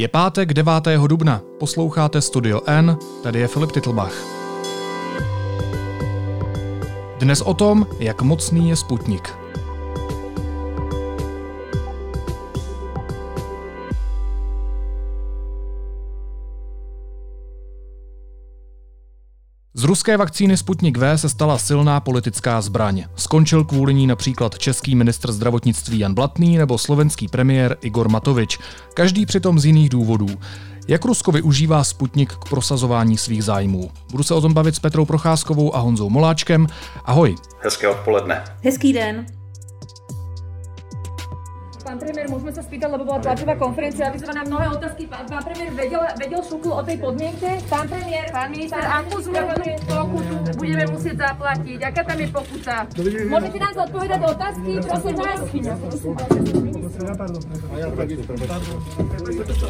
Je 0.00 0.08
pátek 0.08 0.52
9. 0.52 0.72
dubna, 1.06 1.42
posloucháte 1.58 2.20
Studio 2.20 2.60
N, 2.66 2.98
tady 3.22 3.38
je 3.40 3.48
Filip 3.48 3.72
Titlbach. 3.72 4.12
Dnes 7.18 7.40
o 7.40 7.54
tom, 7.54 7.86
jak 7.98 8.22
mocný 8.22 8.68
je 8.68 8.76
Sputnik. 8.76 9.34
Z 19.80 19.84
ruské 19.84 20.16
vakcíny 20.16 20.56
Sputnik 20.56 20.98
V 20.98 21.18
se 21.18 21.28
stala 21.28 21.58
silná 21.58 22.00
politická 22.00 22.60
zbraň. 22.60 23.04
Skončil 23.16 23.64
kvůli 23.64 23.94
ní 23.94 24.06
například 24.06 24.58
český 24.58 24.94
ministr 24.94 25.32
zdravotnictví 25.32 25.98
Jan 25.98 26.14
Blatný 26.14 26.58
nebo 26.58 26.78
slovenský 26.78 27.28
premiér 27.28 27.76
Igor 27.80 28.08
Matovič. 28.08 28.58
Každý 28.94 29.26
přitom 29.26 29.58
z 29.58 29.64
jiných 29.64 29.88
důvodů. 29.88 30.26
Jak 30.88 31.04
Rusko 31.04 31.32
využívá 31.32 31.84
Sputnik 31.84 32.32
k 32.32 32.48
prosazování 32.48 33.18
svých 33.18 33.44
zájmů? 33.44 33.90
Budu 34.10 34.22
se 34.22 34.34
o 34.34 34.40
tom 34.40 34.54
bavit 34.54 34.74
s 34.74 34.78
Petrou 34.78 35.04
Procházkovou 35.04 35.76
a 35.76 35.78
Honzou 35.78 36.10
Moláčkem. 36.10 36.66
Ahoj. 37.04 37.36
Hezké 37.62 37.88
odpoledne. 37.88 38.44
Hezký 38.62 38.92
den. 38.92 39.26
Pán 41.90 41.98
premiér, 41.98 42.30
môžeme 42.30 42.54
sa 42.54 42.62
spýtať, 42.62 42.86
lebo 42.86 43.02
bola 43.02 43.18
tlačová 43.18 43.58
konferencia, 43.58 44.14
vyzvaná 44.14 44.46
mnohé 44.46 44.78
otázky. 44.78 45.10
Pán, 45.10 45.26
pán 45.26 45.42
premiér 45.42 45.74
vedel, 45.74 45.98
vedel 46.22 46.38
šuklu 46.38 46.70
o 46.78 46.82
tej 46.86 47.02
podmienke? 47.02 47.58
Pán 47.66 47.90
premiér, 47.90 48.30
pán 48.30 48.46
minister, 48.54 48.78
akú 48.78 49.18
zmluvnú 49.18 49.74
pokutu 49.90 50.34
budeme 50.54 50.86
musieť 50.86 51.18
zaplatiť? 51.18 51.78
Aká 51.82 52.06
tam 52.06 52.18
je 52.22 52.28
pokuta? 52.30 52.86
Môžete 53.26 53.58
nám 53.58 53.72
zodpovedať 53.74 54.20
otázky, 54.22 54.70
prosím 54.86 55.14
vás? 55.18 55.40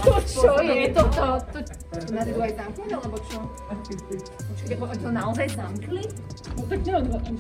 To 0.05 0.17
čo 0.21 0.53
je 0.61 0.87
to? 0.93 1.03
To, 1.17 1.27
to, 1.41 1.59
to 1.65 2.13
nás 2.13 2.27
idú 2.29 2.41
aj 2.45 2.53
zamknúť, 2.53 2.91
alebo 3.01 3.17
čo? 3.33 3.39
Počkejte, 3.81 4.77
to 4.77 5.09
naozaj 5.09 5.47
zamkli? 5.57 6.05
No 6.53 6.63
tak 6.69 6.81
neodvážam. 6.85 7.35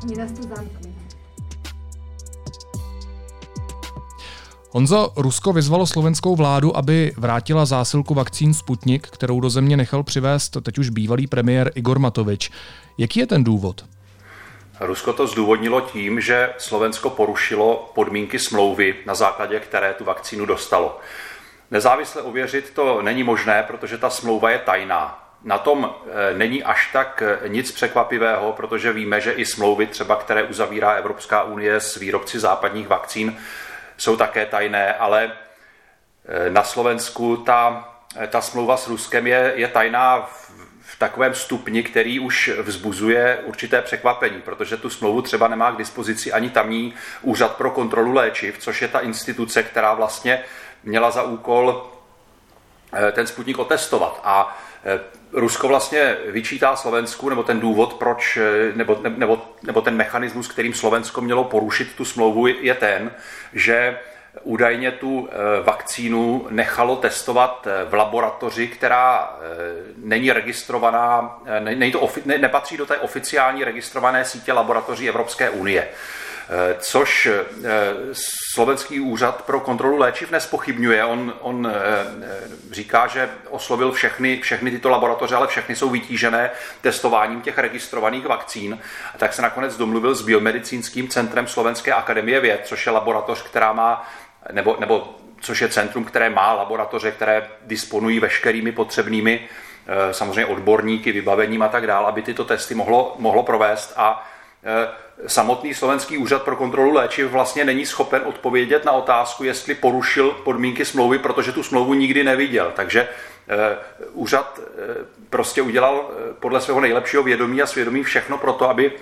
Oni 0.00 0.14
nás 0.16 0.32
tu 0.32 0.40
zamkli. 0.48 0.89
Honzo, 4.72 5.12
Rusko 5.16 5.52
vyzvalo 5.52 5.86
slovenskou 5.86 6.36
vládu, 6.36 6.76
aby 6.76 7.12
vrátila 7.16 7.64
zásilku 7.64 8.14
vakcín 8.14 8.54
Sputnik, 8.54 9.08
kterou 9.08 9.40
do 9.40 9.50
země 9.50 9.76
nechal 9.76 10.02
přivést 10.02 10.56
teď 10.62 10.78
už 10.78 10.88
bývalý 10.88 11.26
premiér 11.26 11.72
Igor 11.74 11.98
Matovič. 11.98 12.50
Jaký 12.98 13.20
je 13.20 13.26
ten 13.26 13.44
důvod? 13.44 13.84
Rusko 14.80 15.12
to 15.12 15.26
zdůvodnilo 15.26 15.80
tím, 15.80 16.20
že 16.20 16.50
Slovensko 16.58 17.10
porušilo 17.10 17.92
podmínky 17.94 18.38
smlouvy, 18.38 18.94
na 19.06 19.14
základě 19.14 19.60
které 19.60 19.94
tu 19.94 20.04
vakcínu 20.04 20.46
dostalo. 20.46 20.98
Nezávisle 21.70 22.22
ověřit 22.22 22.72
to 22.74 23.02
není 23.02 23.22
možné, 23.22 23.64
protože 23.66 23.98
ta 23.98 24.10
smlouva 24.10 24.50
je 24.50 24.58
tajná. 24.58 25.32
Na 25.44 25.58
tom 25.58 25.94
eh, 26.06 26.38
není 26.38 26.62
až 26.62 26.90
tak 26.92 27.22
eh, 27.26 27.48
nic 27.48 27.72
překvapivého, 27.72 28.52
protože 28.52 28.92
víme, 28.92 29.20
že 29.20 29.32
i 29.32 29.44
smlouvy, 29.46 29.86
třeba 29.86 30.16
které 30.16 30.42
uzavírá 30.42 30.92
Evropská 30.92 31.42
unie 31.42 31.80
s 31.80 31.96
výrobci 31.96 32.40
západních 32.40 32.88
vakcín, 32.88 33.36
jsou 34.00 34.16
také 34.16 34.46
tajné, 34.46 34.94
ale 34.94 35.32
eh, 36.24 36.50
na 36.50 36.62
Slovensku 36.62 37.36
ta, 37.36 37.88
eh, 38.16 38.26
ta 38.26 38.40
smlouva 38.40 38.76
s 38.76 38.88
Ruskem 38.88 39.26
je, 39.26 39.52
je 39.56 39.68
tajná 39.68 40.20
v, 40.20 40.50
v 40.80 40.98
takovém 40.98 41.34
stupni, 41.34 41.82
který 41.82 42.20
už 42.20 42.50
vzbuzuje 42.62 43.38
určité 43.44 43.82
překvapení, 43.82 44.40
protože 44.40 44.76
tu 44.76 44.90
smlouvu 44.90 45.22
třeba 45.22 45.48
nemá 45.48 45.72
k 45.72 45.78
dispozici 45.78 46.32
ani 46.32 46.50
tamní 46.50 46.94
úřad 47.22 47.56
pro 47.56 47.70
kontrolu 47.70 48.12
léčiv, 48.12 48.58
což 48.58 48.82
je 48.82 48.88
ta 48.88 48.98
instituce, 48.98 49.62
která 49.62 49.94
vlastně 49.94 50.44
měla 50.84 51.10
za 51.10 51.22
úkol 51.22 51.90
eh, 52.92 53.12
ten 53.12 53.26
Sputnik 53.26 53.58
otestovat. 53.58 54.20
A 54.24 54.58
Rusko 55.32 55.68
vlastně 55.68 56.16
vyčítá 56.26 56.76
Slovensku, 56.76 57.28
nebo 57.28 57.42
ten 57.42 57.60
důvod, 57.60 57.94
proč, 57.94 58.38
nebo, 58.74 59.00
nebo, 59.16 59.42
nebo 59.62 59.80
ten 59.80 59.96
mechanismus, 59.96 60.48
kterým 60.48 60.74
Slovensko 60.74 61.20
mělo 61.20 61.44
porušit 61.44 61.94
tu 61.96 62.04
smlouvu, 62.04 62.46
je 62.46 62.74
ten, 62.74 63.10
že 63.52 63.98
údajně 64.42 64.90
tu 64.90 65.28
eh, 65.30 65.62
vakcínu 65.62 66.46
nechalo 66.50 66.96
testovat 66.96 67.66
eh, 67.66 67.84
v 67.84 67.94
laboratoři, 67.94 68.68
která 68.68 69.36
eh, 69.40 69.46
není 69.96 70.32
registrovaná, 70.32 71.38
není 71.60 71.92
to, 71.92 72.08
ne, 72.24 72.38
nepatří 72.38 72.76
do 72.76 72.86
té 72.86 72.96
oficiální 72.96 73.64
registrované 73.64 74.24
sítě 74.24 74.52
laboratoří 74.52 75.08
Evropské 75.08 75.50
unie. 75.50 75.88
Eh, 76.52 76.76
což 76.78 77.26
eh, 77.26 77.44
slovenský 78.52 79.00
úřad 79.00 79.42
pro 79.42 79.60
kontrolu 79.60 79.98
léčiv 79.98 80.30
nespochybňuje. 80.30 81.04
On, 81.04 81.34
on 81.40 81.66
eh, 81.66 82.72
říká, 82.72 83.06
že 83.06 83.30
oslovil 83.50 83.92
všechny, 83.92 84.40
všechny 84.40 84.70
tyto 84.70 84.90
laboratoře, 84.90 85.36
ale 85.36 85.46
všechny 85.46 85.76
jsou 85.76 85.90
vytížené 85.90 86.50
testováním 86.80 87.40
těch 87.40 87.58
registrovaných 87.58 88.26
vakcín. 88.26 88.78
A 89.14 89.18
tak 89.18 89.32
se 89.32 89.42
nakonec 89.42 89.76
domluvil 89.76 90.14
s 90.14 90.22
Biomedicínským 90.22 91.08
centrem 91.08 91.46
Slovenské 91.46 91.92
akademie 91.92 92.40
věd, 92.40 92.60
což 92.64 92.86
je 92.86 92.92
laboratoř, 92.92 93.42
která 93.42 93.72
má, 93.72 94.08
nebo, 94.52 94.76
nebo 94.80 95.16
což 95.40 95.60
je 95.60 95.68
centrum, 95.68 96.04
které 96.04 96.30
má 96.30 96.52
laboratoře, 96.52 97.10
které 97.10 97.48
disponují 97.62 98.20
veškerými 98.20 98.72
potřebnými 98.72 99.48
samozřejmě 100.10 100.46
odborníky, 100.46 101.12
vybavením 101.12 101.62
a 101.62 101.68
tak 101.68 101.86
dále, 101.86 102.08
aby 102.08 102.22
tyto 102.22 102.44
testy 102.44 102.74
mohlo, 102.74 103.16
mohlo 103.18 103.42
provést 103.42 103.92
a 103.96 104.30
samotný 105.26 105.74
slovenský 105.74 106.18
úřad 106.18 106.42
pro 106.42 106.56
kontrolu 106.56 106.92
léčiv 106.92 107.30
vlastně 107.30 107.64
není 107.64 107.86
schopen 107.86 108.22
odpovědět 108.24 108.84
na 108.84 108.92
otázku, 108.92 109.44
jestli 109.44 109.74
porušil 109.74 110.30
podmínky 110.30 110.84
smlouvy, 110.84 111.18
protože 111.18 111.52
tu 111.52 111.62
smlouvu 111.62 111.94
nikdy 111.94 112.24
neviděl. 112.24 112.72
Takže 112.76 113.08
eh, 113.48 113.76
úřad 114.12 114.60
eh, 114.60 114.94
prostě 115.30 115.62
udělal 115.62 116.10
eh, 116.10 116.34
podle 116.40 116.60
svého 116.60 116.80
nejlepšího 116.80 117.22
vědomí 117.22 117.62
a 117.62 117.66
svědomí 117.66 118.02
všechno 118.02 118.38
pro 118.38 118.52
to, 118.52 118.70
aby, 118.70 118.92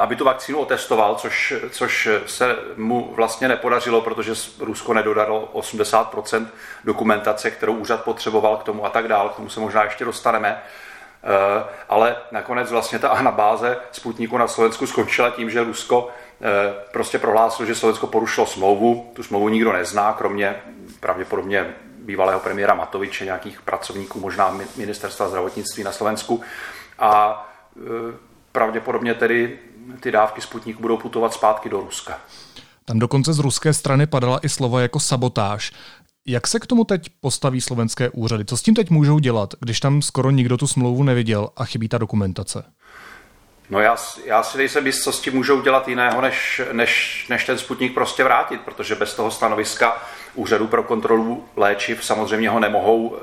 aby 0.00 0.16
tu 0.16 0.24
vakcínu 0.24 0.58
otestoval, 0.58 1.14
což, 1.14 1.54
což 1.70 2.08
se 2.26 2.56
mu 2.76 3.12
vlastně 3.16 3.48
nepodařilo, 3.48 4.00
protože 4.00 4.32
Rusko 4.60 4.94
nedodalo 4.94 5.50
80% 5.54 6.46
dokumentace, 6.84 7.50
kterou 7.50 7.74
úřad 7.74 8.04
potřeboval 8.04 8.56
k 8.56 8.62
tomu 8.62 8.86
a 8.86 8.90
tak 8.90 9.08
dál. 9.08 9.28
K 9.28 9.36
tomu 9.36 9.48
se 9.48 9.60
možná 9.60 9.84
ještě 9.84 10.04
dostaneme. 10.04 10.62
Eh, 11.26 11.64
ale 11.88 12.16
nakonec 12.30 12.70
vlastně 12.70 12.98
ta 12.98 13.08
anabáze 13.08 13.76
Sputniku 13.92 14.38
na 14.38 14.48
Slovensku 14.48 14.86
skončila 14.86 15.30
tím, 15.30 15.50
že 15.50 15.64
Rusko 15.64 16.08
eh, 16.40 16.74
prostě 16.92 17.18
prohlásilo, 17.18 17.66
že 17.66 17.74
Slovensko 17.74 18.06
porušilo 18.06 18.46
smlouvu. 18.46 19.10
Tu 19.16 19.22
smlouvu 19.22 19.48
nikdo 19.48 19.72
nezná, 19.72 20.12
kromě 20.12 20.56
pravděpodobně 21.00 21.74
bývalého 21.98 22.40
premiéra 22.40 22.74
Matoviče, 22.74 23.24
nějakých 23.24 23.62
pracovníků, 23.62 24.20
možná 24.20 24.58
ministerstva 24.76 25.28
zdravotnictví 25.28 25.84
na 25.84 25.92
Slovensku. 25.92 26.42
A 26.98 27.44
eh, 27.76 27.80
pravděpodobně 28.52 29.14
tedy 29.14 29.58
ty 30.00 30.12
dávky 30.12 30.40
Sputniku 30.40 30.82
budou 30.82 30.96
putovat 30.96 31.34
zpátky 31.34 31.68
do 31.68 31.80
Ruska. 31.80 32.18
Tam 32.84 32.98
dokonce 32.98 33.32
z 33.32 33.38
ruské 33.38 33.72
strany 33.72 34.06
padala 34.06 34.38
i 34.42 34.48
slova 34.48 34.80
jako 34.80 35.00
sabotáž. 35.00 35.72
Jak 36.28 36.46
se 36.46 36.60
k 36.60 36.66
tomu 36.66 36.84
teď 36.84 37.08
postaví 37.20 37.60
slovenské 37.60 38.10
úřady? 38.10 38.44
Co 38.44 38.56
s 38.56 38.62
tím 38.62 38.74
teď 38.74 38.90
můžou 38.90 39.18
dělat, 39.18 39.54
když 39.60 39.80
tam 39.80 40.02
skoro 40.02 40.30
nikdo 40.30 40.56
tu 40.56 40.66
smlouvu 40.66 41.02
neviděl 41.02 41.48
a 41.56 41.64
chybí 41.64 41.88
ta 41.88 41.98
dokumentace? 41.98 42.64
No 43.70 43.80
já, 43.80 43.96
já 44.24 44.42
si 44.42 44.58
nejsem 44.58 44.86
jist, 44.86 45.02
co 45.02 45.12
s 45.12 45.20
tím 45.20 45.34
můžou 45.34 45.62
dělat 45.62 45.88
jiného, 45.88 46.20
než, 46.20 46.62
než, 46.72 47.26
než 47.28 47.44
ten 47.44 47.58
Sputnik 47.58 47.94
prostě 47.94 48.24
vrátit, 48.24 48.60
protože 48.60 48.94
bez 48.94 49.14
toho 49.14 49.30
stanoviska 49.30 50.02
Úřadu 50.34 50.66
pro 50.66 50.82
kontrolu 50.82 51.44
léčiv 51.56 52.04
samozřejmě 52.04 52.50
ho 52.50 52.60
nemohou 52.60 53.16
e, 53.16 53.20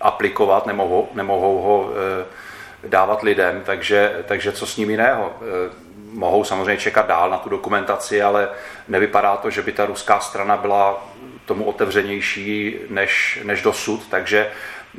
aplikovat, 0.00 0.66
nemohou, 0.66 1.08
nemohou 1.14 1.62
ho 1.62 1.90
e, 1.90 2.88
dávat 2.88 3.22
lidem, 3.22 3.62
takže, 3.66 4.24
takže 4.28 4.52
co 4.52 4.66
s 4.66 4.76
ním 4.76 4.90
jiného? 4.90 5.32
E, 5.40 5.70
mohou 6.12 6.44
samozřejmě 6.44 6.76
čekat 6.76 7.06
dál 7.06 7.30
na 7.30 7.38
tu 7.38 7.48
dokumentaci, 7.48 8.22
ale 8.22 8.48
nevypadá 8.88 9.36
to, 9.36 9.50
že 9.50 9.62
by 9.62 9.72
ta 9.72 9.86
ruská 9.86 10.20
strana 10.20 10.56
byla 10.56 11.08
tomu 11.48 11.64
otevřenější 11.64 12.74
než, 12.90 13.40
než 13.44 13.62
dosud, 13.62 14.06
takže 14.10 14.50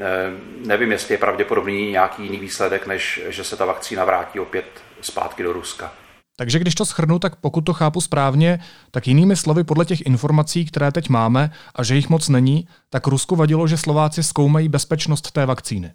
eh, 0.01 0.05
nevím, 0.65 0.91
jestli 0.91 1.13
je 1.13 1.17
pravděpodobný 1.17 1.91
nějaký 1.91 2.23
jiný 2.23 2.39
výsledek, 2.39 2.87
než 2.87 3.21
že 3.27 3.43
se 3.43 3.57
ta 3.57 3.65
vakcína 3.65 4.05
vrátí 4.05 4.39
opět 4.39 4.65
zpátky 5.01 5.43
do 5.43 5.53
Ruska. 5.53 5.91
Takže 6.37 6.59
když 6.59 6.75
to 6.75 6.85
schrnu, 6.85 7.19
tak 7.19 7.35
pokud 7.35 7.61
to 7.61 7.73
chápu 7.73 8.01
správně, 8.01 8.59
tak 8.91 9.07
jinými 9.07 9.35
slovy 9.35 9.63
podle 9.63 9.85
těch 9.85 10.01
informací, 10.01 10.65
které 10.65 10.91
teď 10.91 11.09
máme 11.09 11.51
a 11.75 11.83
že 11.83 11.95
jich 11.95 12.09
moc 12.09 12.29
není, 12.29 12.67
tak 12.89 13.07
Rusku 13.07 13.35
vadilo, 13.35 13.67
že 13.67 13.77
Slováci 13.77 14.23
zkoumají 14.23 14.69
bezpečnost 14.69 15.31
té 15.31 15.45
vakcíny. 15.45 15.91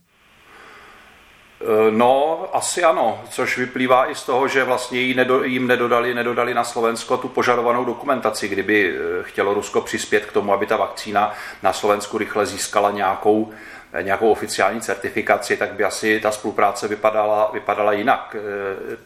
Eh, 1.65 1.91
no, 1.91 2.49
asi 2.53 2.85
ano, 2.85 3.25
což 3.31 3.59
vyplývá 3.59 4.11
i 4.11 4.15
z 4.15 4.25
toho, 4.25 4.49
že 4.49 4.65
vlastně 4.65 5.01
jim 5.45 5.67
nedodali, 5.67 6.15
nedodali 6.15 6.55
na 6.55 6.65
Slovensko 6.65 7.17
tu 7.17 7.29
požadovanou 7.29 7.85
dokumentaci, 7.85 8.49
kdyby 8.49 8.95
eh, 8.97 9.23
chtělo 9.23 9.55
Rusko 9.55 9.81
přispět 9.81 10.27
k 10.27 10.33
tomu, 10.33 10.53
aby 10.53 10.67
ta 10.67 10.77
vakcína 10.77 11.35
na 11.63 11.73
Slovensku 11.73 12.19
rychle 12.19 12.47
získala 12.47 12.91
nějakou, 12.91 13.53
eh, 13.93 14.03
nějakou 14.03 14.33
oficiální 14.33 14.81
certifikaci, 14.81 15.57
tak 15.57 15.73
by 15.73 15.85
asi 15.85 16.21
ta 16.21 16.31
spolupráce 16.31 16.89
vypadala, 16.89 17.51
vypadala 17.53 17.93
jinak. 17.93 18.37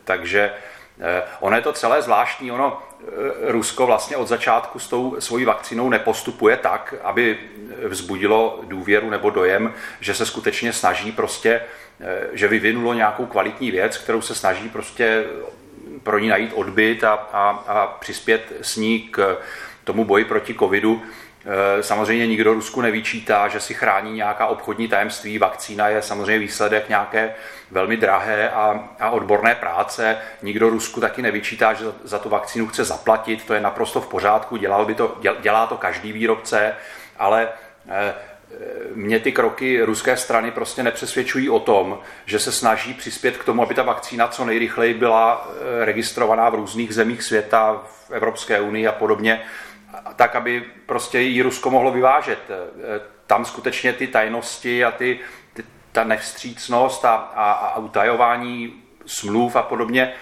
Takže 0.05 0.53
Ono 1.41 1.57
je 1.57 1.63
to 1.63 1.73
celé 1.73 2.03
zvláštní, 2.03 2.53
ono 2.53 2.83
Rusko 3.43 3.87
vlastně 3.87 4.17
od 4.17 4.29
začátku 4.29 4.79
s 4.79 4.89
tou 4.89 5.17
svojí 5.19 5.45
vakcínou 5.45 5.89
nepostupuje 5.89 6.57
tak, 6.57 6.95
aby 7.03 7.39
vzbudilo 7.89 8.61
důvěru 8.65 9.11
nebo 9.11 9.31
dojem, 9.31 9.75
že 10.01 10.15
se 10.15 10.27
skutečně 10.27 10.73
snaží 10.73 11.13
prostě, 11.13 11.61
že 12.33 12.49
vyvinulo 12.49 12.95
nějakou 12.95 13.27
kvalitní 13.27 13.71
věc, 13.71 13.99
kterou 13.99 14.21
se 14.21 14.35
snaží 14.35 14.69
prostě 14.69 15.25
pro 16.03 16.19
ní 16.19 16.29
najít 16.29 16.53
odbyt 16.55 17.05
a, 17.05 17.13
a, 17.13 17.49
a 17.67 17.87
přispět 17.87 18.53
s 18.63 18.77
ní 18.77 19.01
k 19.01 19.39
tomu 19.85 20.05
boji 20.05 20.25
proti 20.25 20.55
covidu. 20.55 21.03
E, 21.45 21.83
samozřejmě 21.83 22.27
nikdo 22.27 22.55
Rusku 22.55 22.81
nevyčítá, 22.81 23.49
že 23.49 23.61
si 23.61 23.75
chrání 23.75 24.13
nějaká 24.13 24.47
obchodní 24.47 24.89
tajemství. 24.89 25.39
Vakcína 25.39 25.89
je 25.89 26.03
samozřejmě 26.03 26.39
výsledek 26.39 26.89
nějaké 26.89 27.35
velmi 27.71 27.97
drahé 27.97 28.51
a, 28.51 28.89
a 29.01 29.11
odborné 29.11 29.55
práce. 29.55 30.19
Nikdo 30.43 30.71
Rusku 30.71 31.01
taky 31.01 31.23
nevyčítá, 31.23 31.75
že 31.75 31.85
za, 31.85 31.93
za 32.05 32.19
tu 32.19 32.29
vakcínu 32.29 32.67
chce 32.67 32.85
zaplatit. 32.85 33.45
To 33.45 33.55
je 33.55 33.61
naprosto 33.61 34.01
v 34.01 34.09
pořádku, 34.09 34.57
dělal 34.57 34.85
by 34.85 34.95
to, 34.95 35.19
dělá 35.41 35.67
to 35.67 35.77
každý 35.77 36.13
výrobce, 36.13 36.75
ale 37.19 37.49
e, 37.89 38.15
mě 38.95 39.21
ty 39.21 39.33
kroky 39.33 39.83
ruské 39.83 40.17
strany 40.17 40.51
prostě 40.51 40.83
nepřesvědčují 40.83 41.51
o 41.51 41.61
tom, 41.61 41.99
že 42.27 42.39
se 42.39 42.53
snaží 42.53 42.95
přispět 42.95 43.37
k 43.37 43.45
tomu, 43.45 43.63
aby 43.63 43.75
ta 43.75 43.83
vakcína 43.83 44.29
co 44.29 44.45
nejrychleji 44.45 44.95
byla 44.95 45.49
e, 45.83 45.85
registrovaná 45.85 46.49
v 46.49 46.55
různých 46.55 46.95
zemích 46.95 47.23
světa, 47.23 47.83
v 48.09 48.11
Evropské 48.11 48.61
unii 48.61 48.87
a 48.87 48.93
podobně, 48.93 49.43
tak, 50.17 50.37
aby 50.37 50.65
prostě 50.87 51.21
ji 51.21 51.43
Rusko 51.43 51.71
mohlo 51.71 51.93
vyvážet. 51.93 52.51
E, 52.51 53.01
tam 53.27 53.45
skutečně 53.45 53.93
ty 53.93 54.07
tajnosti 54.07 54.85
a 54.85 54.91
ty, 54.91 55.21
ty 55.53 55.65
ta 55.93 56.05
nevstřícnost 56.05 57.05
a, 57.05 57.15
a, 57.15 57.53
a 57.53 57.79
utajování 57.79 58.75
smluv 59.07 59.57
a 59.57 59.63
podobně 59.63 60.13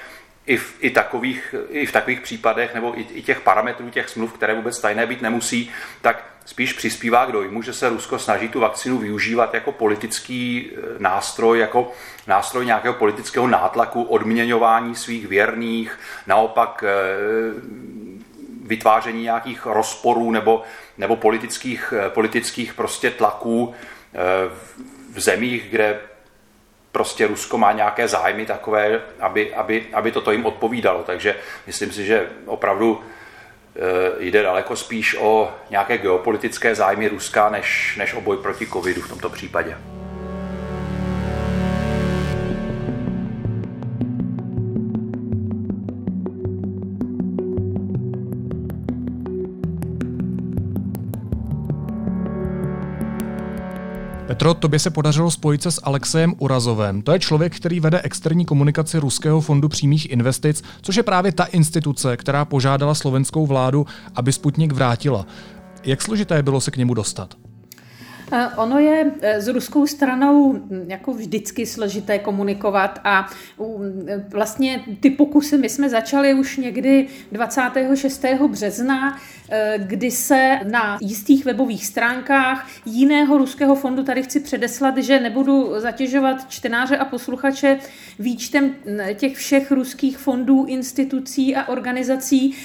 i 0.46 0.56
v, 0.56 0.74
i, 0.80 0.90
takových, 0.90 1.54
i 1.68 1.86
v 1.86 1.92
takových 1.92 2.20
případech, 2.20 2.74
nebo 2.74 2.98
i, 2.98 3.06
i 3.10 3.22
těch 3.22 3.40
parametrů 3.40 3.90
těch 3.90 4.08
smluv, 4.08 4.32
které 4.32 4.54
vůbec 4.54 4.80
tajné 4.80 5.06
být 5.06 5.22
nemusí, 5.22 5.70
tak 6.00 6.24
spíš 6.44 6.72
přispívá 6.72 7.26
k 7.26 7.32
dojmu, 7.32 7.62
že 7.62 7.72
se 7.72 7.88
Rusko 7.88 8.18
snaží 8.18 8.48
tu 8.48 8.60
vakcinu 8.60 8.98
využívat 8.98 9.54
jako 9.54 9.72
politický 9.72 10.70
e, 10.70 10.78
nástroj, 10.98 11.58
jako 11.58 11.92
nástroj 12.26 12.66
nějakého 12.66 12.94
politického 12.94 13.46
nátlaku, 13.46 14.02
odměňování 14.02 14.94
svých 14.94 15.26
věrných, 15.26 15.98
naopak 16.26 16.84
e, 16.86 18.05
vytváření 18.66 19.22
nějakých 19.22 19.66
rozporů 19.66 20.30
nebo, 20.30 20.62
nebo 20.98 21.16
politických, 21.16 21.94
e, 22.06 22.10
politických 22.10 22.74
prostě 22.74 23.10
tlaků 23.10 23.74
v 25.12 25.20
zemích, 25.20 25.64
kde 25.70 26.00
prostě 26.92 27.26
Rusko 27.26 27.58
má 27.58 27.72
nějaké 27.72 28.08
zájmy 28.08 28.46
takové, 28.46 29.00
aby, 29.20 29.54
aby, 29.54 29.86
aby 29.92 30.12
toto 30.12 30.32
jim 30.32 30.46
odpovídalo. 30.46 31.02
Takže 31.02 31.36
myslím 31.66 31.92
si, 31.92 32.04
že 32.04 32.28
opravdu 32.46 33.02
Eh, 33.78 34.24
jde 34.24 34.42
daleko 34.42 34.76
spíš 34.76 35.16
o 35.20 35.54
nějaké 35.70 35.98
geopolitické 35.98 36.74
zájmy 36.74 37.08
Ruska, 37.08 37.50
než, 37.50 37.96
než 37.98 38.14
o 38.14 38.20
boj 38.20 38.36
proti 38.36 38.66
covidu 38.66 39.02
v 39.02 39.08
tomto 39.08 39.30
případě. 39.30 39.76
Petro, 54.46 54.60
tobě 54.60 54.78
se 54.78 54.90
podařilo 54.90 55.30
spojit 55.30 55.62
se 55.62 55.70
s 55.70 55.80
Alexejem 55.84 56.34
Urazovem. 56.38 57.02
To 57.02 57.12
je 57.12 57.18
člověk, 57.18 57.56
který 57.56 57.80
vede 57.80 58.00
externí 58.00 58.44
komunikaci 58.44 58.98
Ruského 58.98 59.40
fondu 59.40 59.68
přímých 59.68 60.10
investic, 60.10 60.62
což 60.82 60.96
je 60.96 61.02
právě 61.02 61.32
ta 61.32 61.44
instituce, 61.44 62.16
která 62.16 62.44
požádala 62.44 62.94
slovenskou 62.94 63.46
vládu, 63.46 63.86
aby 64.14 64.32
Sputnik 64.32 64.72
vrátila. 64.72 65.26
Jak 65.84 66.02
složité 66.02 66.42
bylo 66.42 66.60
se 66.60 66.70
k 66.70 66.76
němu 66.76 66.94
dostat? 66.94 67.45
Eh, 68.32 68.48
ono 68.56 68.78
je 68.78 69.12
eh, 69.20 69.40
s 69.40 69.48
ruskou 69.48 69.86
stranou 69.86 70.52
hm, 70.52 70.84
jako 70.88 71.12
vždycky 71.12 71.66
složité 71.66 72.18
komunikovat 72.18 73.00
a 73.04 73.30
eh, 74.08 74.24
vlastně 74.28 74.84
ty 75.00 75.10
pokusy 75.10 75.58
my 75.58 75.68
jsme 75.68 75.88
začali 75.88 76.34
už 76.34 76.56
někdy 76.56 77.08
26. 77.32 78.24
března 78.50 79.18
Eh, 79.50 79.74
kdy 79.78 80.10
se 80.10 80.60
na 80.70 80.98
jistých 81.00 81.44
webových 81.44 81.86
stránkách 81.86 82.70
jiného 82.86 83.38
ruského 83.38 83.74
fondu, 83.74 84.02
tady 84.02 84.22
chci 84.22 84.40
předeslat, 84.40 84.98
že 84.98 85.20
nebudu 85.20 85.80
zatěžovat 85.80 86.50
čtenáře 86.50 86.96
a 86.96 87.04
posluchače 87.04 87.78
výčtem 88.18 88.74
těch 89.14 89.36
všech 89.36 89.70
ruských 89.70 90.18
fondů, 90.18 90.64
institucí 90.64 91.56
a 91.56 91.68
organizací, 91.68 92.56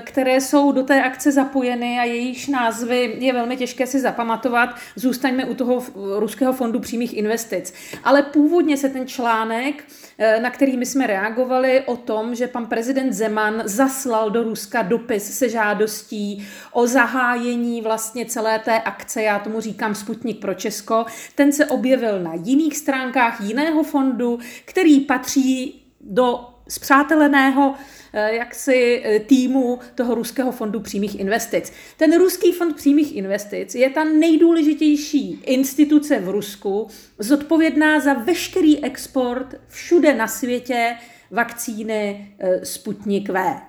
které 0.00 0.40
jsou 0.40 0.72
do 0.72 0.82
té 0.82 1.02
akce 1.02 1.32
zapojeny 1.32 1.98
a 1.98 2.04
jejichž 2.04 2.48
názvy 2.48 3.16
je 3.18 3.32
velmi 3.32 3.56
těžké 3.56 3.86
si 3.86 4.00
zapamatovat. 4.00 4.74
Zůstaňme 4.96 5.44
u 5.44 5.54
toho 5.54 5.82
ruského 6.18 6.52
fondu 6.52 6.80
přímých 6.80 7.16
investic. 7.16 7.74
Ale 8.04 8.22
původně 8.22 8.76
se 8.76 8.88
ten 8.88 9.06
článek 9.06 9.84
Eh, 10.18 10.40
na 10.40 10.50
který 10.50 10.76
my 10.76 10.86
jsme 10.86 11.06
reagovali 11.06 11.80
o 11.86 11.96
tom, 11.96 12.34
že 12.34 12.48
pan 12.48 12.66
prezident 12.66 13.12
Zeman 13.12 13.62
zaslal 13.64 14.30
do 14.30 14.42
Ruska 14.42 14.82
dopis 14.82 15.38
se 15.38 15.48
žádostí 15.48 16.46
o 16.72 16.86
zahájení 16.86 17.82
vlastně 17.82 18.26
celé 18.26 18.58
té 18.58 18.78
akce, 18.80 19.22
já 19.22 19.38
tomu 19.38 19.60
říkám 19.60 19.94
Sputnik 19.94 20.40
pro 20.40 20.54
Česko. 20.54 21.06
Ten 21.34 21.52
se 21.52 21.66
objevil 21.66 22.22
na 22.22 22.34
jiných 22.34 22.76
stránkách 22.76 23.40
jiného 23.40 23.82
fondu, 23.82 24.38
který 24.64 25.00
patří 25.00 25.82
do 26.00 26.55
zpřáteleného 26.68 27.74
Eh, 28.18 28.34
jaksi 28.34 29.02
eh, 29.04 29.20
týmu 29.20 29.78
toho 29.94 30.14
Ruského 30.14 30.52
fondu 30.52 30.80
přímých 30.80 31.20
investic. 31.20 31.72
Ten 31.96 32.18
Ruský 32.18 32.52
fond 32.52 32.76
přímých 32.76 33.16
investic 33.16 33.74
je 33.74 33.90
ta 33.90 34.04
nejdůležitější 34.04 35.40
instituce 35.46 36.20
v 36.20 36.28
Rusku, 36.28 36.88
zodpovědná 37.18 38.00
za 38.00 38.12
veškerý 38.12 38.84
export 38.84 39.54
všude 39.68 40.14
na 40.14 40.28
světě 40.28 40.96
vakcíny 41.30 42.34
eh, 42.38 42.64
Sputnik 42.64 43.28
V. 43.28 43.60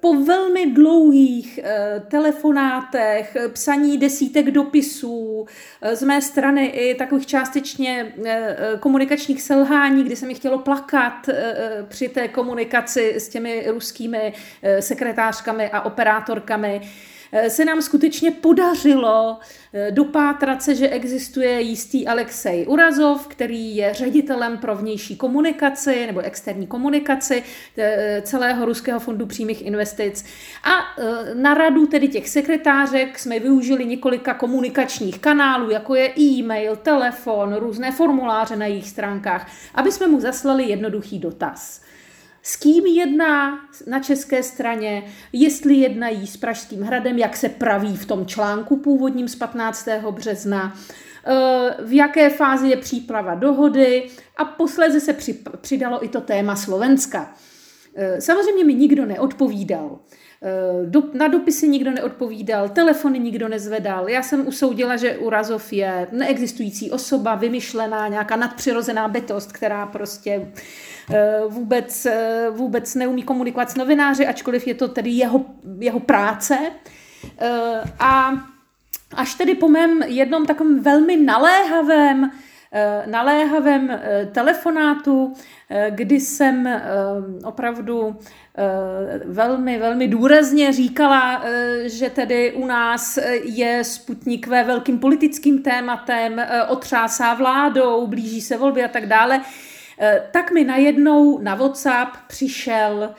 Po 0.00 0.14
velmi 0.14 0.66
dlouhých 0.66 1.60
eh, 1.62 2.02
telefonátech, 2.08 3.36
psaní 3.52 3.98
desítek 3.98 4.50
dopisů, 4.50 5.46
eh, 5.82 5.96
z 5.96 6.02
mé 6.02 6.22
strany 6.22 6.66
i 6.66 6.94
takových 6.94 7.26
částečně 7.26 8.12
eh, 8.24 8.56
komunikačních 8.80 9.42
selhání, 9.42 10.04
kdy 10.04 10.16
se 10.16 10.26
mi 10.26 10.34
chtělo 10.34 10.58
plakat 10.58 11.28
při 11.88 12.08
té 12.08 12.28
komunikaci 12.28 13.14
s 13.16 13.28
těmi 13.28 13.64
ruskými 13.66 14.32
sekretářkami 14.80 15.70
a 15.70 15.80
operátorkami, 15.80 16.80
Eh, 16.80 17.17
se 17.48 17.64
nám 17.64 17.82
skutečně 17.82 18.30
podařilo 18.30 19.38
eh, 19.72 19.90
dopátrat 19.90 20.62
se, 20.62 20.74
že 20.74 20.88
existuje 20.88 21.60
jistý 21.60 22.06
Alexej 22.08 22.66
Urazov, 22.68 23.26
který 23.26 23.76
je 23.76 23.94
ředitelem 23.94 24.58
pro 24.58 24.76
vnější 24.76 25.16
komunikaci 25.16 26.06
nebo 26.06 26.20
externí 26.20 26.66
komunikaci 26.66 27.42
eh, 27.78 28.22
celého 28.24 28.64
Ruského 28.64 29.00
fondu 29.00 29.26
přímých 29.26 29.66
investic. 29.66 30.24
A 30.64 31.00
na 31.34 31.54
radu 31.54 31.86
tedy 31.86 32.08
těch 32.08 32.28
sekretářek 32.28 33.18
jsme 33.18 33.40
využili 33.40 33.86
několika 33.86 34.34
komunikačních 34.34 35.18
kanálů, 35.18 35.70
jako 35.70 35.94
je 35.94 36.12
e-mail, 36.18 36.76
telefon, 36.76 37.54
různé 37.54 37.92
formuláře 37.92 38.56
na 38.56 38.66
jejich 38.66 38.88
stránkách, 38.88 39.50
aby 39.74 39.92
jsme 39.92 40.06
mu 40.06 40.20
zaslali 40.20 40.64
jednoduchý 40.64 41.18
dotaz 41.18 41.80
s 42.42 42.56
kým 42.56 42.86
jedná 42.86 43.58
na 43.86 44.00
české 44.00 44.42
straně, 44.42 45.04
jestli 45.32 45.74
jednají 45.74 46.26
s 46.26 46.36
Pražským 46.36 46.82
hradem, 46.82 47.18
jak 47.18 47.36
se 47.36 47.48
praví 47.48 47.96
v 47.96 48.06
tom 48.06 48.26
článku 48.26 48.76
původním 48.76 49.28
z 49.28 49.36
15. 49.36 49.88
března, 50.10 50.76
eh, 51.26 51.84
v 51.84 51.92
jaké 51.92 52.30
fázi 52.30 52.68
je 52.68 52.76
příprava 52.76 53.34
dohody 53.34 54.10
a 54.36 54.44
posléze 54.44 55.00
se 55.00 55.16
přidalo 55.60 56.04
i 56.04 56.08
to 56.08 56.20
téma 56.20 56.56
Slovenska. 56.56 57.34
Eh, 57.94 58.20
samozřejmě 58.20 58.64
mi 58.64 58.74
nikdo 58.74 59.06
neodpovídal. 59.06 59.98
Eh, 60.42 61.18
na 61.18 61.28
dopisy 61.28 61.68
nikdo 61.68 61.90
neodpovídal, 61.90 62.68
telefony 62.68 63.18
nikdo 63.18 63.48
nezvedal. 63.48 64.08
Já 64.08 64.22
jsem 64.22 64.48
usoudila, 64.48 64.96
že 64.96 65.18
Urazov 65.18 65.72
je 65.72 66.06
neexistující 66.12 66.90
osoba, 66.90 67.34
vymyšlená, 67.34 68.08
nějaká 68.08 68.36
nadpřirozená 68.36 69.08
bytost, 69.08 69.52
která 69.52 69.86
prostě 69.86 70.52
Eh, 71.14 71.40
vůbec, 71.48 72.06
eh, 72.06 72.46
vůbec 72.50 72.94
neumí 72.94 73.22
komunikovat 73.22 73.70
s 73.70 73.74
novináři, 73.74 74.26
ačkoliv 74.26 74.66
je 74.66 74.74
to 74.74 74.88
tedy 74.88 75.10
jeho, 75.10 75.44
jeho 75.78 76.00
práce. 76.00 76.58
A 77.98 78.32
až 79.14 79.34
tedy 79.34 79.54
po 79.54 79.68
mém 79.68 80.02
jednom 80.02 80.46
takovém 80.46 80.82
velmi 80.82 81.16
naléhavém 81.16 82.30
naléhavém 83.06 84.00
telefonátu, 84.32 85.32
kdy 85.90 86.20
jsem 86.20 86.80
opravdu 87.44 88.16
velmi, 89.24 89.78
velmi 89.78 90.08
důrazně 90.08 90.72
říkala, 90.72 91.44
že 91.84 92.10
tedy 92.10 92.52
u 92.52 92.66
nás 92.66 93.18
je 93.42 93.84
Sputnik 93.84 94.46
ve 94.46 94.64
velkým 94.64 94.98
politickým 94.98 95.62
tématem, 95.62 96.46
otřásá 96.68 97.34
vládou, 97.34 98.06
blíží 98.06 98.40
se 98.40 98.56
volby 98.56 98.84
a 98.84 98.88
tak 98.88 99.06
dále, 99.06 99.40
tak 100.30 100.50
mi 100.50 100.64
najednou 100.64 101.38
na 101.38 101.54
WhatsApp 101.54 102.16
přišel 102.26 103.10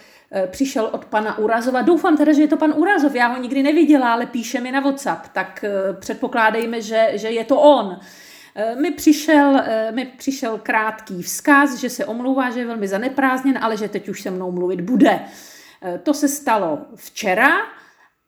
přišel 0.47 0.89
od 0.91 1.05
pana 1.05 1.37
Urazova. 1.37 1.81
Doufám 1.81 2.17
teda, 2.17 2.33
že 2.33 2.41
je 2.41 2.47
to 2.47 2.57
pan 2.57 2.73
Urazov, 2.77 3.15
já 3.15 3.27
ho 3.27 3.41
nikdy 3.41 3.63
neviděla, 3.63 4.13
ale 4.13 4.25
píše 4.25 4.61
mi 4.61 4.71
na 4.71 4.79
WhatsApp, 4.79 5.27
tak 5.33 5.65
předpokládejme, 5.99 6.81
že, 6.81 7.11
že 7.13 7.29
je 7.29 7.45
to 7.45 7.61
on. 7.61 7.99
Mi 8.81 8.91
přišel, 8.91 9.63
mi 9.91 10.05
přišel 10.05 10.57
krátký 10.57 11.23
vzkaz, 11.23 11.75
že 11.75 11.89
se 11.89 12.05
omlouvá, 12.05 12.49
že 12.49 12.59
je 12.59 12.65
velmi 12.65 12.87
zaneprázdněn, 12.87 13.57
ale 13.61 13.77
že 13.77 13.89
teď 13.89 14.09
už 14.09 14.21
se 14.21 14.31
mnou 14.31 14.51
mluvit 14.51 14.81
bude. 14.81 15.19
To 16.03 16.13
se 16.13 16.27
stalo 16.27 16.79
včera 16.95 17.49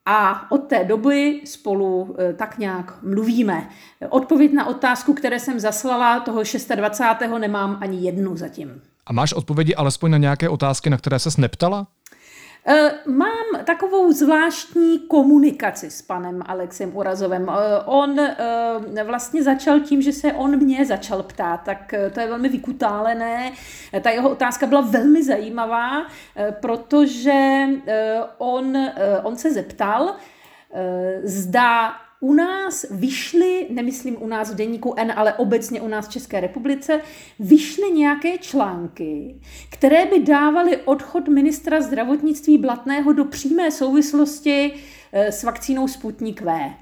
a 0.06 0.50
od 0.52 0.58
té 0.58 0.84
doby 0.84 1.40
spolu 1.44 2.16
eh, 2.18 2.32
tak 2.32 2.58
nějak 2.58 3.02
mluvíme. 3.02 3.68
Odpověď 4.08 4.52
na 4.52 4.66
otázku, 4.66 5.14
které 5.14 5.40
jsem 5.40 5.60
zaslala 5.60 6.20
toho 6.20 6.42
26. 6.76 7.20
nemám 7.38 7.78
ani 7.80 8.06
jednu 8.06 8.36
zatím. 8.36 8.82
A 9.06 9.12
máš 9.12 9.32
odpovědi 9.32 9.74
alespoň 9.74 10.10
na 10.10 10.18
nějaké 10.18 10.48
otázky, 10.48 10.90
na 10.90 10.96
které 10.96 11.18
ses 11.18 11.36
neptala? 11.36 11.86
Eh, 12.66 12.90
mám 13.06 13.64
takovou 13.64 14.12
zvláštní 14.12 14.98
komunikaci 14.98 15.90
s 15.90 16.02
panem 16.02 16.42
Alexem 16.46 16.96
Urazovem. 16.96 17.48
Eh, 17.50 17.82
on 17.84 18.20
eh, 18.20 19.04
vlastně 19.04 19.42
začal 19.42 19.80
tím, 19.80 20.02
že 20.02 20.12
se 20.12 20.32
on 20.32 20.56
mě 20.56 20.86
začal 20.86 21.22
ptát, 21.22 21.60
tak 21.64 21.94
to 22.14 22.20
je 22.20 22.26
velmi 22.26 22.48
vykutálené. 22.48 23.52
Ta 24.00 24.10
jeho 24.10 24.30
otázka 24.30 24.66
byla 24.66 24.80
velmi 24.80 25.22
zajímavá, 25.22 26.06
protože 26.60 27.66
on, 28.38 28.76
on 29.22 29.36
se 29.36 29.52
zeptal, 29.52 30.16
zda 31.24 31.92
u 32.22 32.34
nás 32.34 32.86
vyšly, 32.90 33.66
nemyslím 33.70 34.16
u 34.20 34.26
nás 34.26 34.52
v 34.52 34.54
deníku 34.54 34.94
N, 34.96 35.12
ale 35.16 35.34
obecně 35.34 35.80
u 35.80 35.88
nás 35.88 36.08
v 36.08 36.10
České 36.10 36.40
republice, 36.40 37.00
vyšly 37.38 37.90
nějaké 37.90 38.38
články, 38.38 39.40
které 39.70 40.06
by 40.06 40.18
dávaly 40.20 40.76
odchod 40.76 41.28
ministra 41.28 41.80
zdravotnictví 41.80 42.58
Blatného 42.58 43.12
do 43.12 43.24
přímé 43.24 43.70
souvislosti 43.70 44.74
eh, 45.12 45.32
s 45.32 45.42
vakcínou 45.42 45.88
Sputnik 45.88 46.42
V. 46.42 46.72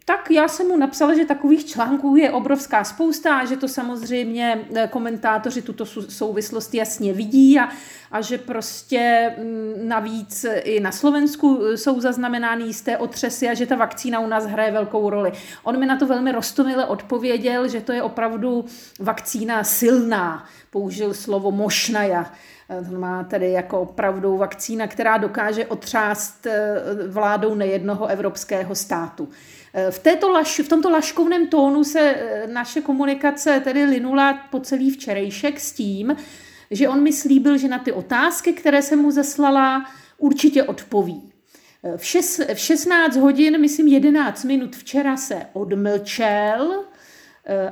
Eh, 0.00 0.04
tak 0.04 0.30
já 0.30 0.48
jsem 0.48 0.68
mu 0.68 0.76
napsala, 0.76 1.14
že 1.14 1.24
takových 1.24 1.66
článků 1.66 2.16
je 2.16 2.30
obrovská 2.30 2.84
spousta 2.84 3.38
a 3.38 3.44
že 3.44 3.56
to 3.56 3.68
samozřejmě 3.68 4.60
eh, 4.74 4.88
komentátoři 4.88 5.62
tuto 5.62 5.86
souvislost 5.86 6.74
jasně 6.74 7.12
vidí 7.12 7.58
a, 7.58 7.68
a 8.10 8.20
že 8.20 8.38
prostě 8.38 9.34
mm, 9.38 9.88
navíc 9.88 10.46
i 10.62 10.80
na 10.80 10.92
Slovensku 10.92 11.62
eh, 11.62 11.76
jsou 11.76 12.00
zaznamenány 12.00 12.64
jisté 12.64 12.98
otřesy 12.98 13.48
a 13.48 13.54
že 13.54 13.66
ta 13.66 13.76
vakcína 13.76 14.20
u 14.20 14.26
nás 14.26 14.46
hraje 14.46 14.72
velkou 14.72 15.10
roli. 15.10 15.32
On 15.62 15.78
mi 15.78 15.86
na 15.86 15.96
to 15.96 16.06
velmi 16.06 16.32
rostomile 16.32 16.86
odpověděl, 16.86 17.68
že 17.68 17.80
to 17.80 17.92
je 17.92 18.02
opravdu 18.02 18.64
vakcína 18.98 19.64
silná. 19.64 20.44
Použil 20.70 21.14
slovo 21.14 21.50
mošnaja. 21.50 22.32
To 22.90 22.98
má 22.98 23.24
tedy 23.24 23.52
jako 23.52 23.80
opravdu 23.80 24.36
vakcína, 24.36 24.86
která 24.86 25.16
dokáže 25.18 25.66
otřást 25.66 26.46
eh, 26.46 26.82
vládou 27.08 27.54
nejednoho 27.54 28.06
evropského 28.06 28.74
státu. 28.74 29.28
Eh, 29.74 29.90
v, 29.90 29.98
této 29.98 30.30
laš, 30.30 30.58
v 30.58 30.68
tomto 30.68 30.90
laškovném 30.90 31.46
tónu 31.46 31.84
se 31.84 32.00
eh, 32.00 32.46
naše 32.46 32.80
komunikace 32.80 33.60
tedy 33.64 33.84
linula 33.84 34.34
po 34.50 34.60
celý 34.60 34.90
včerejšek 34.90 35.60
s 35.60 35.72
tím, 35.72 36.16
že 36.70 36.88
on 36.88 37.02
mi 37.02 37.12
slíbil, 37.12 37.58
že 37.58 37.68
na 37.68 37.78
ty 37.78 37.92
otázky, 37.92 38.52
které 38.52 38.82
jsem 38.82 38.98
mu 38.98 39.10
zaslala, 39.10 39.84
určitě 40.18 40.62
odpoví. 40.62 41.32
V, 41.96 42.06
šest, 42.06 42.40
v 42.54 42.58
16 42.58 43.16
hodin, 43.16 43.60
myslím 43.60 43.86
11 43.86 44.44
minut 44.44 44.76
včera 44.76 45.16
se 45.16 45.46
odmlčel 45.52 46.84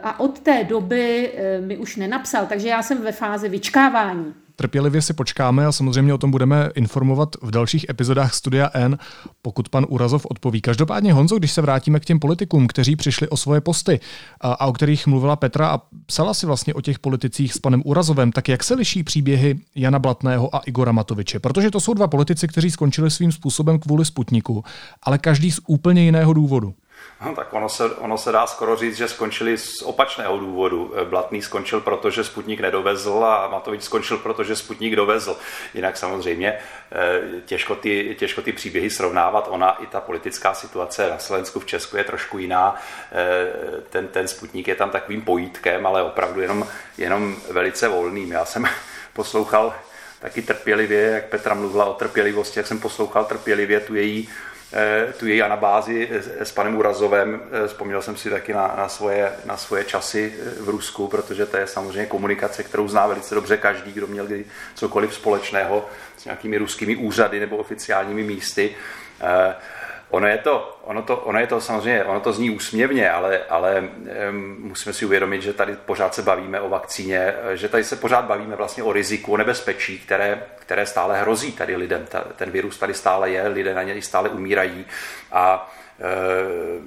a 0.03 0.21
od 0.21 0.39
té 0.39 0.65
doby 0.65 1.33
mi 1.67 1.77
už 1.77 1.97
nenapsal, 1.97 2.47
takže 2.47 2.69
já 2.69 2.83
jsem 2.83 3.03
ve 3.03 3.13
fázi 3.13 3.49
vyčkávání. 3.49 4.35
Trpělivě 4.57 5.03
si 5.03 5.13
počkáme 5.13 5.67
a 5.67 5.73
samozřejmě 5.73 6.15
o 6.15 6.19
tom 6.19 6.31
budeme 6.31 6.71
informovat 6.75 7.29
v 7.43 7.51
dalších 7.51 7.87
epizodách 7.91 8.35
Studia 8.35 8.71
N, 8.75 8.99
pokud 9.43 9.69
pan 9.69 9.87
Urazov 9.89 10.27
odpoví. 10.27 10.61
Každopádně 10.61 11.13
Honzo, 11.13 11.39
když 11.39 11.53
se 11.53 11.63
vrátíme 11.63 12.01
k 12.01 12.05
těm 12.05 12.19
politikům, 12.19 12.67
kteří 12.67 12.97
přišli 12.97 13.29
o 13.29 13.37
svoje 13.37 13.61
posty 13.61 14.01
a, 14.41 14.53
a 14.53 14.67
o 14.67 14.73
kterých 14.73 15.07
mluvila 15.07 15.37
Petra 15.37 15.69
a 15.69 15.81
psala 16.07 16.35
si 16.35 16.47
vlastně 16.47 16.75
o 16.75 16.81
těch 16.81 16.99
politicích 16.99 17.55
s 17.55 17.59
panem 17.59 17.83
Urazovem, 17.85 18.33
tak 18.33 18.49
jak 18.49 18.65
se 18.65 18.75
liší 18.75 19.03
příběhy 19.03 19.59
Jana 19.75 19.99
Blatného 19.99 20.57
a 20.57 20.59
Igora 20.59 20.93
Matoviče? 20.93 21.39
Protože 21.39 21.71
to 21.71 21.81
jsou 21.81 21.95
dva 21.95 22.09
politici, 22.09 22.49
kteří 22.49 22.71
skončili 22.71 23.11
svým 23.11 23.33
způsobem 23.33 23.79
kvůli 23.79 24.05
Sputniku, 24.05 24.65
ale 25.03 25.19
každý 25.19 25.51
z 25.51 25.61
úplně 25.67 26.05
jiného 26.05 26.33
důvodu. 26.33 26.75
No, 27.27 27.35
tak 27.35 27.53
ono 27.53 27.69
se, 27.69 27.85
ono 27.85 28.19
se 28.19 28.33
dá 28.33 28.47
skoro 28.47 28.77
říct, 28.77 28.97
že 28.97 29.09
skončili 29.09 29.59
z 29.59 29.83
opačného 29.83 30.39
důvodu. 30.39 30.95
Blatný 31.05 31.43
skončil, 31.43 31.81
protože 31.81 32.25
Sputnik 32.25 32.61
nedovezl 32.61 33.25
a 33.25 33.49
Matovič 33.49 33.83
skončil, 33.83 34.19
protože 34.19 34.57
Sputnik 34.57 34.97
dovezl. 34.97 35.37
Jinak 35.75 35.97
samozřejmě 35.97 36.59
eh, 36.93 37.21
těžko 37.47 37.75
ty, 37.75 38.17
těžko 38.19 38.43
ty 38.43 38.53
příběhy 38.53 38.91
srovnávat. 38.91 39.49
Ona 39.51 39.71
i 39.71 39.87
ta 39.87 40.01
politická 40.01 40.55
situace 40.55 41.11
na 41.11 41.19
Slovensku 41.19 41.61
v 41.61 41.67
Česku 41.67 41.97
je 41.97 42.05
trošku 42.05 42.39
jiná. 42.39 42.77
Eh, 43.13 43.81
ten, 43.91 44.09
ten 44.09 44.29
Sputnik 44.29 44.69
je 44.69 44.75
tam 44.75 44.91
takovým 44.91 45.23
pojítkem, 45.23 45.87
ale 45.87 46.03
opravdu 46.03 46.41
jenom, 46.41 46.67
jenom 46.99 47.37
velice 47.51 47.89
volným. 47.89 48.33
Já 48.33 48.45
jsem 48.45 48.65
poslouchal 49.13 49.75
taky 50.21 50.43
trpělivě, 50.43 51.01
jak 51.01 51.25
Petra 51.25 51.55
mluvila 51.55 51.85
o 51.85 51.95
trpělivosti, 51.95 52.59
jak 52.59 52.67
jsem 52.67 52.81
poslouchal 52.81 53.25
trpělivě 53.25 53.81
tu 53.81 53.95
její 53.95 54.29
Eh, 54.29 54.58
tu 55.19 55.27
její 55.27 55.43
anabázi 55.43 56.09
eh, 56.11 56.45
s 56.45 56.53
panem 56.53 56.77
Urazovem. 56.77 57.41
Eh, 57.65 57.69
vzpomněl 57.69 58.03
jsem 58.03 58.17
si 58.17 58.31
taky 58.31 58.53
na, 58.55 58.75
na, 58.77 58.89
svoje, 58.89 59.33
na 59.45 59.57
svoje 59.57 59.85
časy 59.85 60.35
v 60.61 60.69
Rusku, 60.69 61.09
protože 61.09 61.47
to 61.47 61.57
je 61.57 61.67
samozřejmě 61.67 62.07
komunikace, 62.07 62.63
kterou 62.63 62.89
zná 62.89 63.07
velice 63.07 63.35
dobře 63.35 63.57
každý, 63.57 63.93
kdo 63.93 64.07
měl 64.07 64.27
kdy 64.27 64.45
cokoliv 64.75 65.15
společného 65.15 65.87
s 66.17 66.25
nějakými 66.25 66.59
ruskými 66.59 66.97
úřady 66.97 67.41
nebo 67.41 67.57
oficiálními 67.57 68.23
místy. 68.23 68.77
Ono 70.11 70.27
je 70.27 70.38
to, 70.38 70.81
ono 70.85 71.03
to, 71.03 71.17
ono 71.17 71.38
je 71.38 71.47
to 71.47 71.61
samozřejmě, 71.61 72.05
ono 72.05 72.21
to 72.21 72.33
zní 72.33 72.50
úsměvně, 72.50 73.11
ale, 73.11 73.41
ale 73.49 73.88
musíme 74.59 74.93
si 74.93 75.05
uvědomit, 75.05 75.43
že 75.43 75.53
tady 75.53 75.77
pořád 75.87 76.15
se 76.15 76.23
bavíme 76.23 76.61
o 76.61 76.69
vakcíně, 76.69 77.35
že 77.55 77.69
tady 77.69 77.85
se 77.85 77.97
pořád 77.97 78.25
bavíme 78.25 78.57
vlastně 78.57 78.83
o 78.83 78.93
riziku, 78.93 79.33
o 79.33 79.37
nebezpečí, 79.37 79.99
které, 79.99 80.43
které 80.59 80.87
stále 80.87 81.21
hrozí 81.21 81.53
tady 81.53 81.77
lidem. 81.77 82.07
Ta, 82.09 82.21
ten 82.37 82.50
virus 82.50 82.79
tady 82.79 82.95
stále 82.95 83.31
je, 83.31 83.49
lidé 83.49 83.75
na 83.75 83.83
něj 83.83 84.03
stále 84.03 84.29
umírají 84.29 84.87
a 85.33 85.73
uh, 85.99 86.87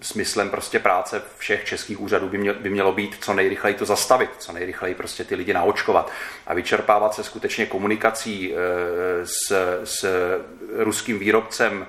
smyslem 0.00 0.50
prostě 0.50 0.78
práce 0.78 1.22
všech 1.38 1.64
českých 1.64 2.00
úřadů 2.00 2.28
by, 2.28 2.38
měl, 2.38 2.54
by 2.54 2.70
mělo 2.70 2.92
být 2.92 3.16
co 3.20 3.34
nejrychleji 3.34 3.76
to 3.76 3.84
zastavit, 3.84 4.30
co 4.38 4.52
nejrychleji 4.52 4.94
prostě 4.94 5.24
ty 5.24 5.34
lidi 5.34 5.52
naočkovat 5.54 6.12
a 6.46 6.54
vyčerpávat 6.54 7.14
se 7.14 7.24
skutečně 7.24 7.66
komunikací 7.66 8.54
s, 9.24 9.52
s 9.84 10.06
ruským 10.76 11.18
výrobcem 11.18 11.86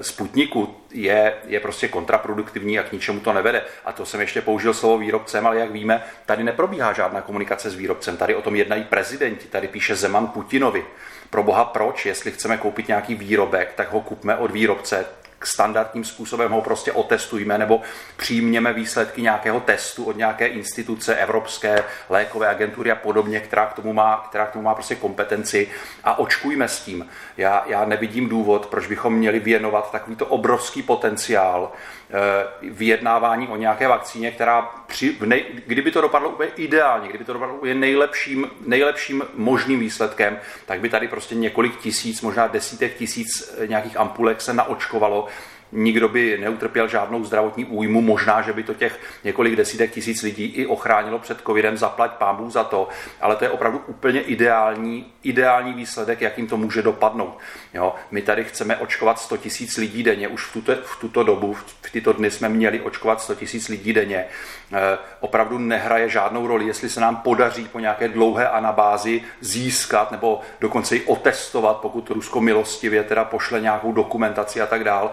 Sputniku 0.00 0.76
je, 0.92 1.34
je 1.46 1.60
prostě 1.60 1.88
kontraproduktivní 1.88 2.78
a 2.78 2.82
k 2.82 2.92
ničemu 2.92 3.20
to 3.20 3.32
nevede. 3.32 3.62
A 3.84 3.92
to 3.92 4.06
jsem 4.06 4.20
ještě 4.20 4.42
použil 4.42 4.74
slovo 4.74 4.98
výrobcem, 4.98 5.46
ale 5.46 5.58
jak 5.58 5.70
víme, 5.70 6.04
tady 6.26 6.44
neprobíhá 6.44 6.92
žádná 6.92 7.20
komunikace 7.20 7.70
s 7.70 7.74
výrobcem. 7.74 8.16
Tady 8.16 8.34
o 8.34 8.42
tom 8.42 8.56
jednají 8.56 8.84
prezidenti, 8.84 9.46
tady 9.46 9.68
píše 9.68 9.96
Zeman 9.96 10.26
Putinovi. 10.26 10.84
Pro 11.30 11.42
boha 11.42 11.64
proč, 11.64 12.06
jestli 12.06 12.30
chceme 12.32 12.56
koupit 12.56 12.88
nějaký 12.88 13.14
výrobek, 13.14 13.72
tak 13.74 13.92
ho 13.92 14.00
kupme 14.00 14.36
od 14.36 14.50
výrobce, 14.50 15.06
standardním 15.46 16.04
způsobem 16.04 16.52
ho 16.52 16.62
prostě 16.62 16.92
otestujme 16.92 17.58
nebo 17.58 17.80
přijměme 18.16 18.72
výsledky 18.72 19.22
nějakého 19.22 19.60
testu 19.60 20.04
od 20.04 20.16
nějaké 20.16 20.46
instituce, 20.46 21.16
Evropské 21.16 21.84
lékové 22.08 22.48
agentury 22.48 22.90
a 22.90 22.94
podobně, 22.94 23.40
která 23.40 23.66
k 23.66 23.74
tomu 23.74 23.92
má, 23.92 24.26
která 24.28 24.46
k 24.46 24.52
tomu 24.52 24.64
má 24.64 24.74
prostě 24.74 24.94
kompetenci 24.94 25.68
a 26.04 26.18
očkujme 26.18 26.68
s 26.68 26.80
tím. 26.80 27.08
Já, 27.36 27.64
já 27.66 27.84
nevidím 27.84 28.28
důvod, 28.28 28.66
proč 28.66 28.86
bychom 28.86 29.14
měli 29.14 29.40
věnovat 29.40 29.90
takovýto 29.90 30.26
obrovský 30.26 30.82
potenciál 30.82 31.72
Eh, 32.10 32.70
vyjednávání 32.70 33.48
o 33.48 33.56
nějaké 33.56 33.88
vakcíně, 33.88 34.30
která 34.30 34.62
při, 34.62 35.16
nej, 35.24 35.44
kdyby 35.66 35.90
to 35.90 36.00
dopadlo 36.00 36.28
úplně 36.28 36.50
ideálně, 36.56 37.08
kdyby 37.08 37.24
to 37.24 37.32
dopadlo 37.32 37.54
úplně 37.54 37.74
nejlepším, 37.74 38.50
nejlepším 38.66 39.22
možným 39.34 39.80
výsledkem, 39.80 40.38
tak 40.66 40.80
by 40.80 40.88
tady 40.88 41.08
prostě 41.08 41.34
několik 41.34 41.76
tisíc, 41.76 42.22
možná 42.22 42.46
desítek 42.46 42.94
tisíc 42.94 43.54
eh, 43.58 43.66
nějakých 43.66 43.96
ampulek 43.96 44.40
se 44.40 44.52
naočkovalo 44.52 45.26
nikdo 45.74 46.08
by 46.08 46.38
neutrpěl 46.40 46.88
žádnou 46.88 47.24
zdravotní 47.24 47.64
újmu, 47.64 48.00
možná, 48.00 48.42
že 48.42 48.52
by 48.52 48.62
to 48.62 48.74
těch 48.74 49.00
několik 49.24 49.56
desítek 49.56 49.90
tisíc 49.90 50.22
lidí 50.22 50.44
i 50.44 50.66
ochránilo 50.66 51.18
před 51.18 51.40
covidem, 51.46 51.76
zaplať 51.76 52.10
pámbu 52.10 52.50
za 52.50 52.64
to, 52.64 52.88
ale 53.20 53.36
to 53.36 53.44
je 53.44 53.50
opravdu 53.50 53.82
úplně 53.86 54.20
ideální, 54.20 55.12
ideální 55.22 55.72
výsledek, 55.72 56.20
jakým 56.20 56.46
to 56.46 56.56
může 56.56 56.82
dopadnout. 56.82 57.38
Jo? 57.74 57.94
My 58.10 58.22
tady 58.22 58.44
chceme 58.44 58.76
očkovat 58.76 59.18
100 59.18 59.36
tisíc 59.36 59.76
lidí 59.76 60.02
denně, 60.02 60.28
už 60.28 60.46
v 60.46 60.52
tuto, 60.52 60.74
v 60.74 61.00
tuto 61.00 61.22
dobu, 61.22 61.54
v 61.54 61.90
tyto 61.92 62.12
dny 62.12 62.30
jsme 62.30 62.48
měli 62.48 62.80
očkovat 62.80 63.20
100 63.20 63.34
tisíc 63.34 63.68
lidí 63.68 63.92
denně. 63.92 64.16
E, 64.16 64.98
opravdu 65.20 65.58
nehraje 65.58 66.08
žádnou 66.08 66.46
roli, 66.46 66.66
jestli 66.66 66.90
se 66.90 67.00
nám 67.00 67.16
podaří 67.16 67.68
po 67.68 67.80
nějaké 67.80 68.08
dlouhé 68.08 68.48
anabázi 68.48 69.22
získat 69.40 70.10
nebo 70.10 70.40
dokonce 70.60 70.96
i 70.96 71.02
otestovat, 71.02 71.76
pokud 71.76 72.10
Rusko 72.10 72.40
milostivě 72.40 73.04
teda 73.04 73.24
pošle 73.24 73.60
nějakou 73.60 73.92
dokumentaci 73.92 74.60
a 74.60 74.66
tak 74.66 74.84
dál, 74.84 75.12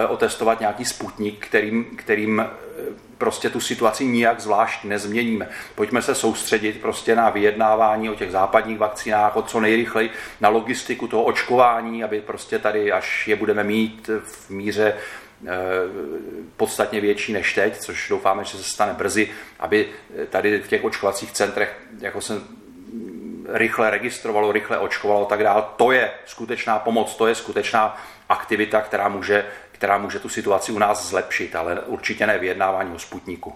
otestovat 0.07 0.59
nějaký 0.59 0.85
sputnik, 0.85 1.45
kterým, 1.47 1.85
kterým 1.95 2.45
prostě 3.21 3.49
tu 3.49 3.59
situaci 3.59 4.05
nijak 4.05 4.39
zvlášť 4.39 4.83
nezměníme. 4.83 5.49
Pojďme 5.75 6.01
se 6.01 6.15
soustředit 6.15 6.81
prostě 6.81 7.15
na 7.15 7.29
vyjednávání 7.29 8.09
o 8.09 8.15
těch 8.15 8.31
západních 8.31 8.77
vakcínách, 8.77 9.35
o 9.35 9.41
co 9.41 9.59
nejrychleji, 9.59 10.09
na 10.41 10.49
logistiku 10.49 11.07
toho 11.07 11.23
očkování, 11.23 12.03
aby 12.03 12.21
prostě 12.21 12.59
tady, 12.59 12.91
až 12.91 13.27
je 13.27 13.35
budeme 13.35 13.63
mít 13.63 14.09
v 14.23 14.49
míře 14.49 14.93
eh, 14.93 15.49
podstatně 16.57 17.01
větší 17.01 17.33
než 17.33 17.53
teď, 17.53 17.77
což 17.77 18.09
doufáme, 18.09 18.43
že 18.43 18.57
se 18.57 18.63
stane 18.63 18.93
brzy, 18.93 19.29
aby 19.59 19.89
tady 20.29 20.59
v 20.59 20.67
těch 20.67 20.83
očkovacích 20.83 21.31
centrech, 21.31 21.79
jako 21.99 22.21
se 22.21 22.41
rychle 23.53 23.89
registrovalo, 23.89 24.51
rychle 24.51 24.79
očkovalo 24.79 25.25
a 25.25 25.29
tak 25.29 25.43
dále. 25.43 25.63
To 25.77 25.91
je 25.91 26.11
skutečná 26.25 26.79
pomoc, 26.79 27.15
to 27.15 27.27
je 27.27 27.35
skutečná 27.35 27.97
aktivita, 28.29 28.81
která 28.81 29.09
může 29.09 29.45
která 29.81 29.97
může 29.97 30.19
tu 30.19 30.29
situaci 30.29 30.71
u 30.71 30.79
nás 30.79 31.09
zlepšit, 31.09 31.55
ale 31.55 31.81
určitě 31.81 32.27
ne 32.27 32.39
vyjednávání 32.39 32.95
o 32.95 32.99
Sputniku. 32.99 33.53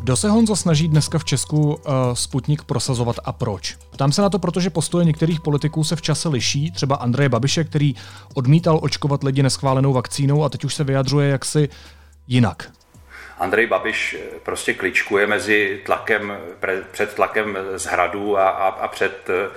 Kdo 0.00 0.16
se 0.16 0.30
Honzo 0.30 0.56
snaží 0.56 0.88
dneska 0.88 1.18
v 1.18 1.24
Česku 1.24 1.74
uh, 1.74 1.74
Sputnik 2.14 2.64
prosazovat 2.64 3.16
a 3.24 3.32
proč? 3.32 3.76
Ptám 3.90 4.12
se 4.12 4.22
na 4.22 4.30
to, 4.30 4.38
protože 4.38 4.70
postoje 4.70 5.04
některých 5.04 5.40
politiků 5.40 5.84
se 5.84 5.96
v 5.96 6.02
čase 6.02 6.28
liší, 6.28 6.70
třeba 6.70 6.96
Andreje 6.96 7.28
Babiše, 7.28 7.64
který 7.64 7.94
odmítal 8.34 8.78
očkovat 8.82 9.22
lidi 9.22 9.42
neschválenou 9.42 9.92
vakcínou 9.92 10.44
a 10.44 10.48
teď 10.48 10.64
už 10.64 10.74
se 10.74 10.84
vyjadřuje 10.84 11.28
jaksi 11.28 11.68
jinak. 12.26 12.79
Andrej 13.40 13.66
Babiš 13.66 14.14
eh, 14.14 14.38
prostě 14.42 14.74
kličkuje 14.74 15.26
mezi 15.26 15.80
tlakem, 15.84 16.38
před 16.90 17.14
tlakem 17.14 17.58
z 17.74 17.86
hradu 17.86 18.38
a, 18.38 18.48
a, 18.48 18.68
a 18.68 18.88
před 18.88 19.30
eh, 19.30 19.50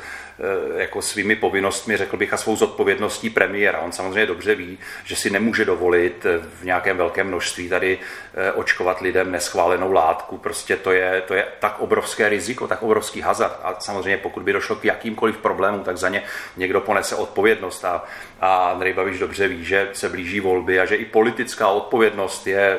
jako 0.76 1.02
svými 1.02 1.36
povinnostmi, 1.36 1.98
řekl 1.98 2.18
bych, 2.18 2.34
a 2.34 2.38
svou 2.38 2.56
zodpovědností 2.56 3.30
premiéra. 3.30 3.80
On 3.80 3.92
samozřejmě 3.92 4.26
dobře 4.26 4.56
ví, 4.56 4.78
že 5.04 5.16
si 5.16 5.30
nemůže 5.30 5.66
dovolit 5.66 6.26
eh, 6.26 6.38
v 6.38 6.64
nějakém 6.64 6.98
velkém 6.98 7.28
množství 7.28 7.70
tady 7.70 8.00
eh, 8.34 8.52
očkovat 8.52 9.02
lidem 9.02 9.32
neschválenou 9.32 9.92
látku. 9.92 10.38
Prostě 10.38 10.76
to 10.76 10.92
je, 10.92 11.24
to 11.28 11.34
je 11.34 11.48
tak 11.60 11.80
obrovské 11.80 12.30
riziko, 12.30 12.68
tak 12.68 12.84
obrovský 12.84 13.22
hazard. 13.22 13.60
A 13.64 13.76
samozřejmě 13.80 14.18
pokud 14.18 14.44
by 14.44 14.54
došlo 14.54 14.76
k 14.76 14.86
jakýmkoliv 14.86 15.38
problémům, 15.38 15.84
tak 15.84 15.98
za 15.98 16.10
ně 16.10 16.24
někdo 16.58 16.82
ponese 16.82 17.16
odpovědnost. 17.16 17.86
A, 17.86 18.04
a 18.42 18.70
Andrej 18.70 18.94
Babiš 18.94 19.20
dobře 19.20 19.48
ví, 19.48 19.66
že 19.66 19.90
se 19.94 20.10
blíží 20.10 20.40
volby 20.40 20.80
a 20.80 20.86
že 20.86 20.96
i 20.96 21.06
politická 21.06 21.68
odpovědnost 21.68 22.48
je 22.48 22.78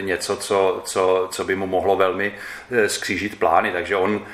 něco, 0.00 0.36
co, 0.36 0.82
co, 0.84 1.28
co 1.32 1.44
by 1.44 1.56
mu 1.56 1.66
mohlo 1.66 1.96
velmi 1.96 2.32
skřížit 2.86 3.38
plány. 3.38 3.72
Takže 3.72 3.96
on 3.96 4.26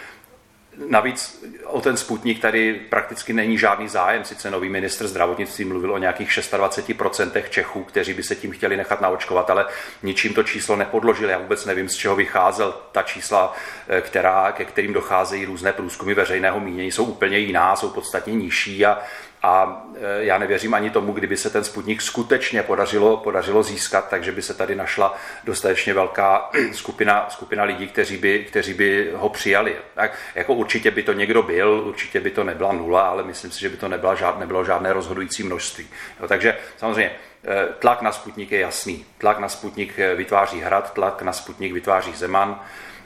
Navíc 0.77 1.45
o 1.65 1.81
ten 1.81 1.97
Sputnik 1.97 2.41
tady 2.41 2.75
prakticky 2.75 3.33
není 3.33 3.59
žádný 3.59 3.89
zájem. 3.89 4.25
Sice 4.25 4.51
nový 4.51 4.69
ministr 4.69 5.09
zdravotnictví 5.09 5.65
mluvil 5.65 5.95
o 5.95 5.99
nějakých 5.99 6.29
26% 6.29 7.43
Čechů, 7.49 7.85
kteří 7.85 8.15
by 8.15 8.23
se 8.23 8.35
tím 8.35 8.53
chtěli 8.53 8.77
nechat 8.77 9.01
naočkovat, 9.01 9.51
ale 9.51 9.67
ničím 10.03 10.35
to 10.35 10.43
číslo 10.43 10.77
nepodložil. 10.77 11.31
Já 11.31 11.39
vůbec 11.39 11.65
nevím, 11.65 11.89
z 11.89 11.97
čeho 11.97 12.17
vycházel. 12.17 12.75
Ta 12.93 13.03
čísla, 13.03 13.55
eh, 13.89 14.01
která, 14.01 14.53
ke 14.53 14.65
kterým 14.65 14.93
docházejí 14.93 15.45
různé 15.45 15.73
průzkumy 15.73 16.15
veřejného 16.15 16.61
mínění, 16.61 16.91
jsou 16.93 17.05
úplně 17.05 17.39
jiná, 17.39 17.77
jsou 17.77 17.91
podstatně 17.91 18.35
nižší 18.35 18.87
a 18.87 18.99
a 19.43 19.83
e, 20.01 20.25
já 20.25 20.39
nevěřím 20.39 20.75
ani 20.75 20.91
tomu, 20.91 21.13
kdyby 21.13 21.37
se 21.37 21.51
ten 21.51 21.65
Sputnik 21.65 22.03
skutečně 22.03 22.63
podařilo, 22.63 23.17
podařilo 23.17 23.63
získat, 23.63 24.09
takže 24.09 24.33
by 24.33 24.43
se 24.43 24.55
tady 24.55 24.75
našla 24.75 25.15
dostatečně 25.45 25.95
velká 25.95 26.51
skupina, 26.73 27.27
skupina 27.31 27.65
lidí, 27.65 27.89
kteří 27.89 28.17
by, 28.17 28.45
kteří 28.49 28.75
by 28.75 29.11
ho 29.15 29.29
přijali. 29.29 29.77
Tak 29.95 30.19
jako 30.35 30.55
určitě 30.55 30.91
by 30.91 31.03
to 31.03 31.13
někdo 31.13 31.43
byl, 31.43 31.83
určitě 31.87 32.21
by 32.21 32.31
to 32.31 32.45
nebyla 32.45 32.73
nula, 32.73 33.03
ale 33.03 33.23
myslím 33.23 33.51
si, 33.51 33.61
že 33.61 33.69
by 33.69 33.77
to 33.77 33.89
nebyla 33.89 34.15
žád, 34.15 34.39
nebylo 34.39 34.65
žádné 34.65 34.93
rozhodující 34.93 35.43
množství. 35.43 35.89
Jo, 36.21 36.29
takže 36.29 36.59
samozřejmě 36.77 37.13
e, 37.45 37.67
tlak 37.79 38.03
na 38.03 38.13
Sputnik 38.13 38.53
je 38.53 38.61
jasný. 38.61 39.07
Tlak 39.19 39.39
na 39.39 39.49
Sputnik 39.49 39.99
e, 39.99 40.15
vytváří 40.15 40.61
Hrad, 40.61 40.93
tlak 40.93 41.23
na 41.23 41.33
Sputnik 41.33 41.73
vytváří 41.73 42.13
Zeman. 42.13 42.61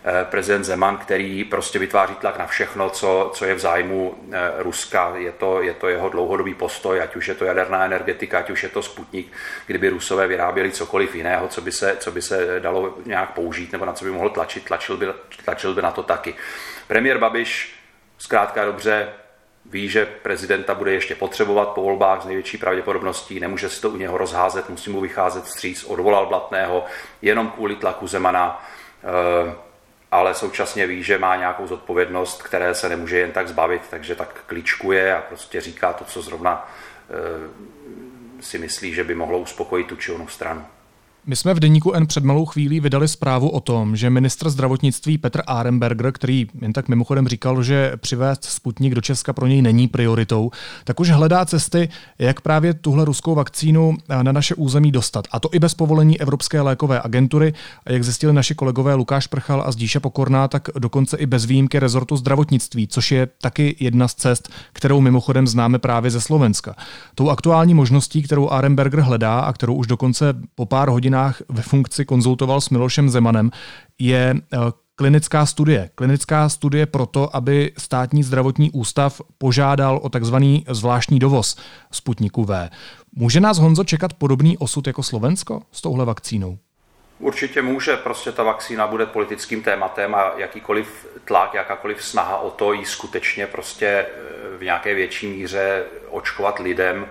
Eh, 0.09 0.25
prezident 0.25 0.65
Zeman, 0.65 0.97
který 0.97 1.45
prostě 1.45 1.79
vytváří 1.79 2.15
tlak 2.15 2.39
na 2.39 2.47
všechno, 2.47 2.91
co, 2.91 3.31
co 3.35 3.45
je 3.45 3.55
v 3.55 3.59
zájmu 3.59 4.15
eh, 4.33 4.51
Ruska. 4.59 5.13
Je 5.17 5.33
to, 5.33 5.63
je 5.63 5.75
to 5.75 5.89
jeho 5.89 6.09
dlouhodobý 6.09 6.55
postoj, 6.55 7.01
ať 7.01 7.17
už 7.17 7.29
je 7.29 7.35
to 7.35 7.45
jaderná 7.45 7.85
energetika, 7.85 8.39
ať 8.39 8.51
už 8.51 8.63
je 8.63 8.69
to 8.69 8.83
Sputnik, 8.83 9.33
kdyby 9.67 9.89
Rusové 9.89 10.27
vyráběli 10.27 10.71
cokoliv 10.71 11.15
jiného, 11.15 11.49
co 11.49 11.61
by 11.61 11.73
se, 11.73 11.97
co 12.01 12.11
by 12.11 12.23
se 12.23 12.61
dalo 12.61 12.95
nějak 13.07 13.33
použít 13.33 13.73
nebo 13.73 13.85
na 13.85 13.93
co 13.93 14.05
by 14.05 14.11
mohl 14.11 14.31
tlačit, 14.31 14.65
tlačil 14.65 14.97
by, 14.97 15.07
tlačil 15.45 15.75
by 15.75 15.83
na 15.83 15.91
to 15.91 16.03
taky. 16.03 16.35
Premiér 16.87 17.19
Babiš 17.19 17.75
zkrátka 18.19 18.65
dobře 18.65 19.09
ví, 19.65 19.89
že 19.89 20.07
prezidenta 20.07 20.75
bude 20.75 20.93
ještě 20.93 21.15
potřebovat 21.15 21.69
po 21.69 21.83
volbách 21.83 22.23
s 22.23 22.27
největší 22.27 22.59
pravděpodobností, 22.59 23.41
nemůže 23.41 23.69
si 23.69 23.81
to 23.81 23.91
u 23.91 23.97
něho 23.97 24.19
rozházet, 24.19 24.69
musí 24.69 24.91
mu 24.91 25.01
vycházet 25.01 25.45
vstříc, 25.45 25.85
odvolal 25.85 26.27
Blatného 26.27 26.85
jenom 27.23 27.51
kvůli 27.51 27.77
tlaku 27.77 28.07
Zemana. 28.07 28.67
Eh, 29.05 29.66
ale 30.11 30.35
současně 30.35 30.87
ví, 30.87 31.03
že 31.03 31.19
má 31.19 31.37
nějakou 31.37 31.67
zodpovědnost, 31.67 32.43
které 32.43 32.75
se 32.75 32.89
nemůže 32.89 33.19
jen 33.19 33.33
tak 33.33 33.49
zbavit, 33.49 33.83
takže 33.91 34.15
tak 34.15 34.43
klíčkuje 34.47 35.17
a 35.17 35.21
prostě 35.21 35.61
říká 35.61 35.93
to, 35.93 36.05
co 36.05 36.23
zrovna 36.23 36.69
e, 38.39 38.43
si 38.43 38.59
myslí, 38.59 38.95
že 38.95 39.05
by 39.05 39.15
mohlo 39.15 39.39
uspokojit 39.39 39.87
tu 39.87 39.97
či 39.97 40.13
onu 40.13 40.29
stranu. 40.29 40.67
My 41.29 41.37
jsme 41.37 41.55
v 41.55 41.61
deníku 41.61 41.93
N 41.93 42.07
před 42.07 42.25
malou 42.25 42.45
chvílí 42.45 42.81
vydali 42.81 43.09
zprávu 43.09 43.49
o 43.49 43.61
tom, 43.61 43.97
že 43.97 44.11
ministr 44.11 44.51
zdravotnictví 44.51 45.19
Petr 45.19 45.43
Arenberger, 45.47 46.13
který 46.13 46.47
jen 46.61 46.73
tak 46.73 46.89
mimochodem 46.89 47.29
říkal, 47.29 47.63
že 47.63 47.93
přivést 47.97 48.45
Sputnik 48.45 48.95
do 48.95 49.01
Česka 49.01 49.33
pro 49.33 49.47
něj 49.47 49.63
není 49.63 49.89
prioritou, 49.89 50.51
tak 50.85 51.01
už 51.01 51.11
hledá 51.11 51.45
cesty, 51.45 51.89
jak 52.19 52.41
právě 52.41 52.75
tuhle 52.75 53.05
ruskou 53.05 53.35
vakcínu 53.35 53.97
na 54.23 54.33
naše 54.33 54.55
území 54.55 54.93
dostat. 54.93 55.25
A 55.31 55.41
to 55.41 55.49
i 55.53 55.59
bez 55.59 55.75
povolení 55.75 56.21
Evropské 56.21 56.61
lékové 56.61 57.01
agentury. 57.01 57.55
A 57.87 57.93
jak 57.93 58.05
zjistili 58.05 58.33
naši 58.33 58.55
kolegové 58.55 58.95
Lukáš 58.95 59.27
Prchal 59.27 59.63
a 59.67 59.73
Zdíša 59.73 60.01
Pokorná, 60.01 60.49
tak 60.49 60.69
dokonce 60.79 61.17
i 61.17 61.27
bez 61.27 61.45
výjimky 61.45 61.79
rezortu 61.79 62.17
zdravotnictví, 62.17 62.89
což 62.89 63.13
je 63.13 63.29
taky 63.41 63.77
jedna 63.81 64.09
z 64.09 64.15
cest, 64.15 64.49
kterou 64.73 65.01
mimochodem 65.01 65.47
známe 65.47 65.79
právě 65.79 66.11
ze 66.11 66.21
Slovenska. 66.21 66.75
Tou 67.15 67.31
aktuální 67.31 67.75
možností, 67.75 68.23
kterou 68.23 68.51
Arenberger 68.51 69.01
hledá 69.01 69.41
a 69.41 69.53
kterou 69.53 69.75
už 69.75 69.87
dokonce 69.87 70.35
po 70.55 70.67
pár 70.67 70.89
hodin 70.89 71.16
hodinách 71.17 71.43
ve 71.49 71.63
funkci 71.63 72.05
konzultoval 72.05 72.61
s 72.61 72.71
Milošem 72.71 73.09
Zemanem, 73.09 73.51
je 73.99 74.35
eh, 74.35 74.59
klinická 74.97 75.47
studie. 75.47 75.91
Klinická 75.95 76.49
studie 76.49 76.87
proto, 76.87 77.37
aby 77.37 77.73
státní 77.79 78.23
zdravotní 78.23 78.71
ústav 78.71 79.21
požádal 79.39 80.01
o 80.03 80.09
takzvaný 80.09 80.65
zvláštní 80.69 81.19
dovoz 81.19 81.57
Sputniku 81.93 82.45
V. 82.45 82.71
Může 83.17 83.41
nás 83.41 83.59
Honzo 83.59 83.85
čekat 83.85 84.15
podobný 84.15 84.59
osud 84.59 84.87
jako 84.87 85.03
Slovensko 85.03 85.63
s 85.73 85.83
touhle 85.83 86.05
vakcínou? 86.05 86.59
Určitě 87.19 87.63
může, 87.63 87.97
prostě 87.97 88.33
ta 88.33 88.43
vakcína 88.43 88.87
bude 88.87 89.07
politickým 89.07 89.63
tématem 89.63 90.15
a 90.15 90.33
jakýkoliv 90.37 91.07
tlak, 91.25 91.55
jakákoliv 91.55 92.05
snaha 92.05 92.39
o 92.39 92.51
to 92.51 92.73
jí 92.73 92.85
skutečně 92.85 93.47
prostě 93.47 93.87
eh, 93.87 94.59
v 94.59 94.63
nějaké 94.63 94.95
větší 94.95 95.27
míře 95.27 95.85
očkovat 96.11 96.59
lidem, 96.59 97.07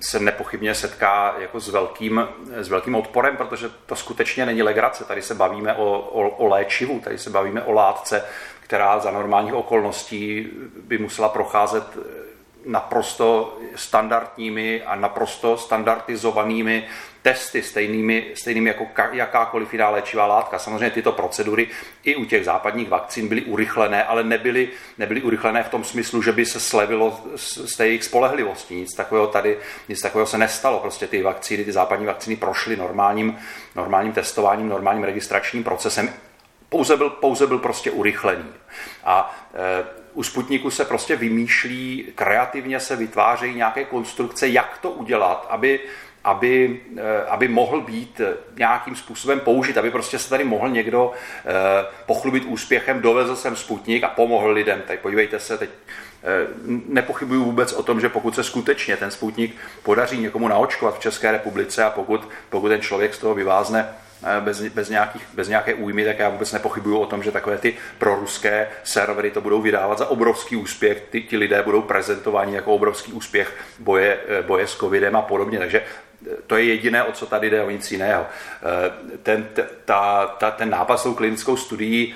se 0.00 0.20
nepochybně 0.20 0.74
setká 0.74 1.34
jako 1.38 1.60
s 1.60 1.68
velkým, 1.68 2.28
s 2.56 2.68
velkým 2.68 2.94
odporem, 2.94 3.36
protože 3.36 3.70
to 3.86 3.96
skutečně 3.96 4.46
není 4.46 4.62
legrace. 4.62 5.04
Tady 5.04 5.22
se 5.22 5.34
bavíme 5.34 5.74
o, 5.74 5.98
o, 5.98 6.28
o 6.28 6.46
léčivu, 6.46 7.00
tady 7.00 7.18
se 7.18 7.30
bavíme 7.30 7.62
o 7.62 7.72
látce, 7.72 8.24
která 8.60 8.98
za 8.98 9.10
normálních 9.10 9.54
okolností 9.54 10.50
by 10.76 10.98
musela 10.98 11.28
procházet 11.28 11.84
naprosto 12.66 13.58
standardními 13.74 14.82
a 14.82 14.94
naprosto 14.94 15.56
standardizovanými 15.56 16.88
testy, 17.28 17.62
stejnými, 17.62 18.26
stejnými 18.34 18.68
jako 18.68 18.86
jakákoliv 19.12 19.72
jiná 19.72 19.88
léčivá 19.88 20.26
látka. 20.26 20.58
Samozřejmě 20.58 20.90
tyto 20.90 21.12
procedury 21.12 21.68
i 22.04 22.16
u 22.16 22.24
těch 22.24 22.44
západních 22.44 22.88
vakcín 22.88 23.28
byly 23.28 23.42
urychlené, 23.42 24.04
ale 24.04 24.24
nebyly, 24.24 24.68
nebyly 24.98 25.22
urychlené 25.22 25.62
v 25.62 25.68
tom 25.68 25.84
smyslu, 25.84 26.22
že 26.22 26.32
by 26.32 26.46
se 26.46 26.60
slevilo 26.60 27.20
z 27.36 27.76
té 27.76 27.86
jejich 27.86 28.04
spolehlivosti. 28.04 28.74
Nic 28.74 28.94
takového 28.94 29.26
tady, 29.26 29.58
nic 29.88 30.00
takového 30.00 30.26
se 30.26 30.38
nestalo. 30.38 30.80
Prostě 30.80 31.06
ty 31.06 31.22
vakcíny, 31.22 31.64
ty 31.64 31.72
západní 31.72 32.06
vakcíny 32.06 32.36
prošly 32.36 32.76
normálním, 32.76 33.38
normálním 33.76 34.12
testováním, 34.12 34.68
normálním 34.68 35.04
registračním 35.04 35.64
procesem. 35.64 36.12
Pouze 36.68 36.96
byl, 36.96 37.10
pouze 37.10 37.46
byl 37.46 37.58
prostě 37.58 37.90
urychlený. 37.90 38.44
A 39.04 39.36
e, 39.54 39.84
u 40.14 40.22
Sputniku 40.22 40.70
se 40.70 40.84
prostě 40.84 41.16
vymýšlí, 41.16 42.12
kreativně 42.14 42.80
se 42.80 42.96
vytvářejí 42.96 43.54
nějaké 43.54 43.84
konstrukce, 43.84 44.48
jak 44.48 44.78
to 44.78 44.90
udělat, 44.90 45.46
aby 45.50 45.80
aby, 46.24 46.80
eh, 46.96 47.26
aby 47.28 47.48
mohl 47.48 47.80
být 47.80 48.20
nějakým 48.58 48.96
způsobem 48.96 49.40
použit, 49.40 49.78
aby 49.78 49.90
prostě 49.90 50.18
se 50.18 50.30
tady 50.30 50.44
mohl 50.44 50.68
někdo 50.68 51.12
eh, 51.12 51.86
pochlubit 52.06 52.44
úspěchem, 52.44 53.00
dovezl 53.00 53.36
jsem 53.36 53.56
Sputnik 53.56 54.04
a 54.04 54.08
pomohl 54.08 54.50
lidem. 54.50 54.82
Tady 54.86 54.98
podívejte 54.98 55.40
se, 55.40 55.58
teď 55.58 55.70
eh, 55.70 56.46
nepochybuju 56.88 57.44
vůbec 57.44 57.72
o 57.72 57.82
tom, 57.82 58.00
že 58.00 58.08
pokud 58.08 58.34
se 58.34 58.44
skutečně 58.44 58.96
ten 58.96 59.10
Sputnik 59.10 59.56
podaří 59.82 60.18
někomu 60.18 60.48
naočkovat 60.48 60.96
v 60.96 61.00
České 61.00 61.32
republice 61.32 61.84
a 61.84 61.90
pokud, 61.90 62.28
pokud 62.50 62.68
ten 62.68 62.80
člověk 62.80 63.14
z 63.14 63.18
toho 63.18 63.34
vyvázne 63.34 63.88
bez, 64.40 64.62
bez, 64.62 64.88
nějakých, 64.88 65.22
bez 65.34 65.48
nějaké 65.48 65.74
újmy, 65.74 66.04
tak 66.04 66.18
já 66.18 66.28
vůbec 66.28 66.52
nepochybuju 66.52 66.98
o 66.98 67.06
tom, 67.06 67.22
že 67.22 67.32
takové 67.32 67.58
ty 67.58 67.74
proruské 67.98 68.68
servery 68.84 69.30
to 69.30 69.40
budou 69.40 69.62
vydávat 69.62 69.98
za 69.98 70.06
obrovský 70.06 70.56
úspěch, 70.56 71.02
ty, 71.10 71.22
ti 71.22 71.36
lidé 71.36 71.62
budou 71.62 71.82
prezentováni 71.82 72.54
jako 72.54 72.74
obrovský 72.74 73.12
úspěch 73.12 73.54
boje, 73.78 74.20
boje 74.46 74.66
s 74.66 74.76
covidem 74.76 75.16
a 75.16 75.22
podobně, 75.22 75.58
takže 75.58 75.82
to 76.46 76.56
je 76.56 76.64
jediné, 76.64 77.04
o 77.04 77.12
co 77.12 77.26
tady 77.26 77.50
jde, 77.50 77.62
o 77.62 77.70
nic 77.70 77.92
jiného. 77.92 78.26
Ten, 79.22 79.48
ta, 79.84 80.26
ta, 80.26 80.50
ten 80.50 80.70
nápad 80.70 80.96
s 80.96 81.02
tou 81.02 81.14
klinickou 81.14 81.56
studií 81.56 82.14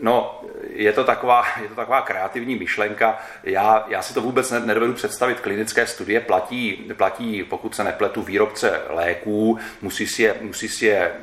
No, 0.00 0.40
je 0.70 0.92
to 0.92 1.04
taková, 1.04 1.44
je 1.62 1.68
to 1.68 1.74
taková 1.74 2.02
kreativní 2.02 2.56
myšlenka. 2.56 3.18
Já, 3.44 3.84
já 3.88 4.02
si 4.02 4.14
to 4.14 4.20
vůbec 4.20 4.50
nedovedu 4.50 4.92
představit. 4.92 5.40
Klinické 5.40 5.86
studie 5.86 6.20
platí, 6.20 6.72
platí, 6.96 7.44
pokud 7.44 7.74
se 7.74 7.84
nepletu, 7.84 8.22
výrobce 8.22 8.80
léků, 8.88 9.58
musí 9.82 10.06
si 10.06 10.22
je, 10.22 10.34
musí 10.40 10.68
si 10.68 10.86
je 10.86 10.98
eh, 10.98 11.20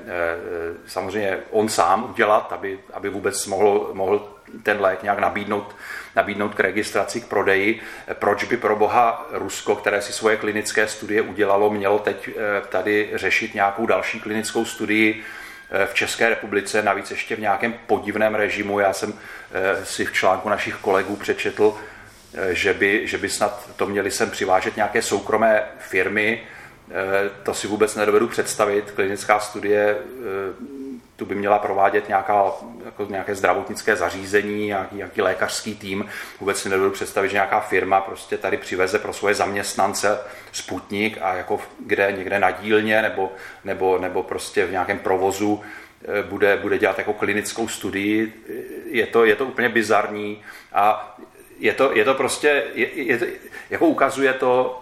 samozřejmě 0.86 1.40
on 1.52 1.70
sám 1.70 2.10
udělat, 2.10 2.54
aby, 2.54 2.80
aby 2.94 3.10
vůbec 3.10 3.48
mohl, 3.48 3.90
mohl 3.94 4.39
ten 4.64 4.82
lék 4.82 5.04
nějak 5.04 5.20
nabídnout, 5.20 5.76
nabídnout 6.16 6.56
k 6.56 6.60
registraci, 6.60 7.22
k 7.22 7.28
prodeji. 7.28 7.82
Proč 8.14 8.44
by 8.44 8.58
pro 8.58 8.76
boha 8.76 9.28
Rusko, 9.32 9.76
které 9.76 10.02
si 10.02 10.14
svoje 10.14 10.38
klinické 10.38 10.88
studie 10.88 11.22
udělalo, 11.22 11.70
mělo 11.70 12.00
teď 12.00 12.30
eh, 12.30 12.62
tady 12.70 13.10
řešit 13.14 13.54
nějakou 13.54 13.86
další 13.86 14.20
klinickou 14.20 14.66
studii 14.66 15.24
Eh, 15.72 15.86
v 15.86 15.94
České 15.94 16.30
republice, 16.30 16.84
navíc 16.84 17.12
ještě 17.12 17.36
v 17.36 17.40
nějakém 17.40 17.74
podivném 17.88 18.36
režimu. 18.36 18.80
Já 18.80 18.94
jsem 18.94 19.14
eh, 19.52 19.86
si 19.86 20.06
v 20.06 20.14
článku 20.14 20.50
našich 20.50 20.76
kolegů 20.76 21.16
přečetl, 21.16 21.78
že 22.50 22.74
by, 22.74 23.08
že 23.08 23.18
by 23.18 23.30
snad 23.30 23.70
to 23.76 23.86
měli 23.86 24.12
sem 24.12 24.30
přivážet 24.30 24.76
nějaké 24.76 25.02
soukromé 25.02 25.64
firmy. 25.80 26.44
To 27.44 27.54
si 27.54 27.68
vůbec 27.68 27.96
nedovedu 27.96 28.28
představit. 28.28 28.92
Klinická 28.92 29.40
studie 29.40 29.98
tu 31.20 31.26
by 31.26 31.36
měla 31.36 31.60
provádět 31.60 32.08
nějaká, 32.08 32.44
jako 32.86 33.06
nějaké 33.10 33.36
zdravotnické 33.36 33.96
zařízení, 33.96 34.66
nějaký, 34.66 34.96
nějaký 34.96 35.22
lékařský 35.22 35.76
tým. 35.76 36.06
Vůbec 36.40 36.62
si 36.62 36.70
nedovedu 36.70 36.94
představit, 36.94 37.30
že 37.30 37.34
nějaká 37.34 37.60
firma 37.60 38.02
prostě 38.02 38.38
tady 38.38 38.58
přiveze 38.58 39.00
pro 39.00 39.14
svoje 39.14 39.36
zaměstnance 39.36 40.20
Sputnik 40.52 41.18
a 41.22 41.34
jako 41.34 41.60
kde 41.86 42.14
někde 42.18 42.40
na 42.40 42.52
dílně 42.52 43.02
nebo, 43.02 43.32
nebo, 43.64 43.98
nebo 43.98 44.24
prostě 44.24 44.66
v 44.66 44.72
nějakém 44.72 45.00
provozu 45.00 45.62
eh, 45.62 46.24
bude, 46.24 46.58
bude 46.58 46.78
dělat 46.78 46.98
jako 46.98 47.14
klinickou 47.14 47.68
studii. 47.68 48.34
Je 48.86 49.08
to, 49.08 49.26
je 49.26 49.36
to 49.36 49.46
úplně 49.46 49.70
bizarní 49.70 50.42
a 50.74 51.18
je 51.60 51.74
to, 51.74 51.92
je 51.96 52.06
to 52.06 52.14
prostě, 52.14 52.64
je, 52.74 53.04
je 53.04 53.18
to, 53.18 53.26
jako 53.70 53.88
ukazuje 53.88 54.34
to, 54.34 54.82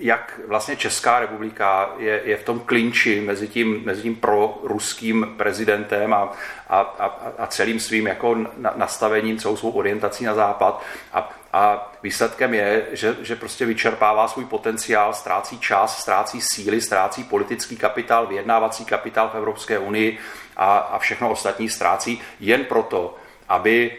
jak 0.00 0.40
vlastně 0.46 0.76
Česká 0.76 1.20
republika 1.20 1.90
je, 1.98 2.20
je 2.24 2.36
v 2.36 2.44
tom 2.44 2.60
klinči 2.60 3.20
mezi 3.20 3.48
tím, 3.48 3.82
mezi 3.84 4.02
tím 4.02 4.16
proruským 4.16 5.34
prezidentem 5.36 6.14
a, 6.14 6.32
a, 6.68 6.80
a, 6.80 7.32
a 7.38 7.46
celým 7.46 7.80
svým 7.80 8.06
jako 8.06 8.36
nastavením, 8.76 9.38
celou 9.38 9.56
svou 9.56 9.70
orientací 9.70 10.24
na 10.24 10.34
západ. 10.34 10.82
A, 11.12 11.30
a 11.52 11.92
výsledkem 12.02 12.54
je, 12.54 12.86
že, 12.92 13.16
že 13.20 13.36
prostě 13.36 13.66
vyčerpává 13.66 14.28
svůj 14.28 14.44
potenciál, 14.44 15.12
ztrácí 15.12 15.58
čas, 15.58 16.00
ztrácí 16.00 16.40
síly, 16.40 16.80
ztrácí 16.80 17.24
politický 17.24 17.76
kapitál, 17.76 18.26
vyjednávací 18.26 18.84
kapitál 18.84 19.28
v 19.28 19.34
Evropské 19.34 19.78
unii 19.78 20.18
a, 20.56 20.78
a 20.78 20.98
všechno 20.98 21.30
ostatní 21.30 21.68
ztrácí 21.68 22.20
jen 22.40 22.64
proto, 22.64 23.16
aby 23.48 23.96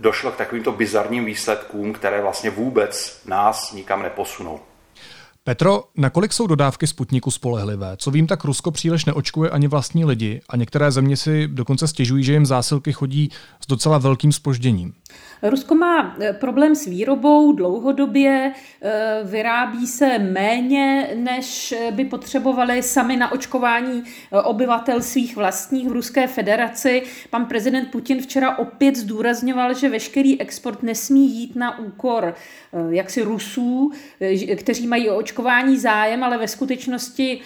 došlo 0.00 0.30
k 0.30 0.36
takovýmto 0.36 0.72
bizarním 0.72 1.24
výsledkům, 1.24 1.92
které 1.92 2.22
vlastně 2.22 2.50
vůbec 2.50 3.20
nás 3.26 3.72
nikam 3.72 4.02
neposunou. 4.02 4.60
Petro, 5.44 5.84
nakolik 5.96 6.32
jsou 6.32 6.46
dodávky 6.46 6.86
Sputniku 6.86 7.30
spolehlivé? 7.30 7.96
Co 7.96 8.10
vím, 8.10 8.26
tak 8.26 8.44
Rusko 8.44 8.70
příliš 8.70 9.04
neočkuje 9.04 9.50
ani 9.50 9.68
vlastní 9.68 10.04
lidi 10.04 10.40
a 10.48 10.56
některé 10.56 10.90
země 10.90 11.16
si 11.16 11.48
dokonce 11.48 11.88
stěžují, 11.88 12.24
že 12.24 12.32
jim 12.32 12.46
zásilky 12.46 12.92
chodí 12.92 13.30
s 13.60 13.66
docela 13.66 13.98
velkým 13.98 14.32
spožděním. 14.32 14.94
Rusko 15.42 15.74
má 15.74 16.16
eh, 16.20 16.32
problém 16.32 16.74
s 16.74 16.86
výrobou 16.86 17.52
dlouhodobě, 17.52 18.52
eh, 18.82 19.20
vyrábí 19.24 19.86
se 19.86 20.18
méně, 20.18 21.10
než 21.14 21.72
eh, 21.72 21.90
by 21.92 22.04
potřebovali 22.04 22.82
sami 22.82 23.16
na 23.16 23.32
očkování 23.32 24.04
obyvatel 24.44 25.02
svých 25.02 25.36
vlastních 25.36 25.88
v 25.88 25.92
Ruské 25.92 26.26
federaci. 26.26 27.02
Pan 27.30 27.46
prezident 27.46 27.90
Putin 27.90 28.22
včera 28.22 28.58
opět 28.58 28.96
zdůrazňoval, 28.96 29.74
že 29.74 29.88
veškerý 29.88 30.40
export 30.40 30.82
nesmí 30.82 31.36
jít 31.36 31.56
na 31.56 31.78
úkor 31.78 32.34
jaksi 32.90 33.22
Rusů, 33.22 33.92
kteří 34.56 34.86
mají 34.86 35.10
o 35.10 35.16
očkování 35.16 35.78
zájem, 35.78 36.24
ale 36.24 36.38
ve 36.38 36.48
skutečnosti 36.48 37.40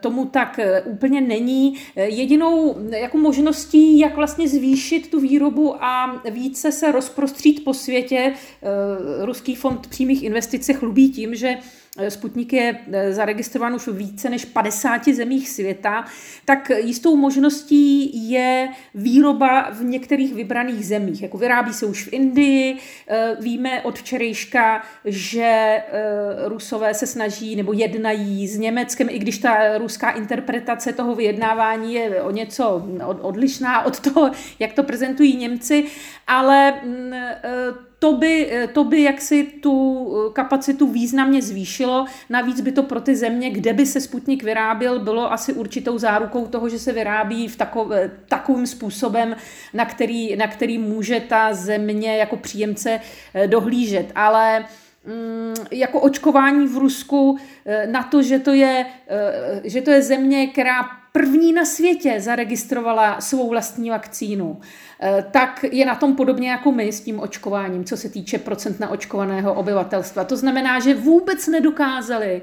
tomu 0.00 0.24
tak 0.24 0.60
úplně 0.84 1.20
není. 1.20 1.78
Jedinou 1.96 2.76
jako 2.90 3.18
možností, 3.18 3.98
jak 3.98 4.16
vlastně 4.16 4.48
zvýšit 4.48 5.10
tu 5.10 5.20
výrobu 5.20 5.84
a 5.84 6.22
více 6.30 6.72
se 6.72 6.92
rozprostřít 6.96 7.64
po 7.64 7.74
světě. 7.74 8.32
Eh, 8.32 9.26
Ruský 9.26 9.54
fond 9.54 9.86
přímých 9.86 10.22
investic 10.22 10.64
se 10.64 10.72
chlubí 10.72 11.12
tím, 11.12 11.34
že 11.34 11.58
Sputnik 12.08 12.52
je 12.52 12.78
eh, 12.92 13.12
zaregistrován 13.12 13.74
už 13.74 13.86
v 13.86 13.96
více 13.96 14.30
než 14.30 14.44
50 14.44 15.08
zemích 15.08 15.48
světa, 15.48 16.04
tak 16.44 16.70
jistou 16.70 17.16
možností 17.16 18.30
je 18.30 18.68
výroba 18.94 19.70
v 19.70 19.84
některých 19.84 20.34
vybraných 20.34 20.86
zemích. 20.86 21.22
Jako 21.22 21.38
vyrábí 21.38 21.72
se 21.72 21.86
už 21.86 22.06
v 22.06 22.12
Indii, 22.12 22.76
eh, 23.08 23.36
víme 23.40 23.82
od 23.82 23.98
včerejška, 23.98 24.82
že 25.04 25.82
Rusové 26.44 26.94
se 26.94 27.06
snaží 27.06 27.56
nebo 27.56 27.72
jednají 27.72 28.48
s 28.48 28.58
Německem, 28.58 29.08
i 29.10 29.18
když 29.18 29.38
ta 29.38 29.78
ruská 29.78 30.10
interpretace 30.10 30.92
toho 30.92 31.14
vyjednávání 31.14 31.94
je 31.94 32.22
o 32.22 32.30
něco 32.30 32.86
odlišná 33.20 33.82
od 33.82 34.00
toho, 34.00 34.30
jak 34.58 34.72
to 34.72 34.82
prezentují 34.82 35.36
Němci, 35.36 35.84
ale 36.26 36.72
mm, 36.84 37.12
to 37.98 38.12
by, 38.12 38.48
eh, 38.50 38.66
to 38.66 38.84
by 38.84 39.02
jaksi 39.02 39.44
tu 39.44 40.06
eh, 40.08 40.32
kapacitu 40.32 40.86
významně 40.86 41.42
zvýšilo. 41.42 42.06
Navíc 42.30 42.60
by 42.60 42.72
to 42.72 42.82
pro 42.82 43.00
ty 43.00 43.16
země, 43.16 43.50
kde 43.50 43.72
by 43.72 43.86
se 43.86 44.00
Sputnik 44.00 44.42
vyráběl, 44.42 44.98
bylo 44.98 45.32
asi 45.32 45.52
určitou 45.52 45.98
zárukou 45.98 46.46
toho, 46.46 46.68
že 46.68 46.78
se 46.78 46.92
vyrábí 46.92 47.48
v 47.48 47.56
takov, 47.56 47.88
takovým 48.28 48.66
způsobem, 48.66 49.36
na 49.74 49.84
který, 49.84 50.36
na 50.36 50.46
který 50.46 50.78
může 50.78 51.20
ta 51.20 51.54
země 51.54 52.16
jako 52.16 52.36
příjemce 52.36 53.00
eh, 53.34 53.46
dohlížet. 53.46 54.12
Ale 54.14 54.64
mm, 55.04 55.54
jako 55.70 56.00
očkování 56.00 56.66
v 56.66 56.76
Rusku 56.76 57.38
na 57.86 58.02
to, 58.02 58.22
že 58.22 58.38
to 58.38 58.52
je, 58.52 58.86
že 59.64 59.82
to 59.82 59.90
je 59.90 60.02
země, 60.02 60.46
která 60.46 60.82
první 61.16 61.52
na 61.52 61.64
světě 61.64 62.20
zaregistrovala 62.20 63.20
svou 63.20 63.50
vlastní 63.50 63.90
vakcínu, 63.90 64.60
eh, 65.00 65.24
tak 65.30 65.64
je 65.72 65.86
na 65.86 65.94
tom 65.94 66.16
podobně 66.16 66.50
jako 66.50 66.72
my 66.72 66.92
s 66.92 67.00
tím 67.00 67.20
očkováním, 67.20 67.84
co 67.84 67.96
se 67.96 68.08
týče 68.08 68.38
procent 68.38 68.80
naočkovaného 68.80 69.54
obyvatelstva. 69.54 70.24
To 70.24 70.36
znamená, 70.36 70.80
že 70.80 70.94
vůbec 70.94 71.46
nedokázali 71.46 72.42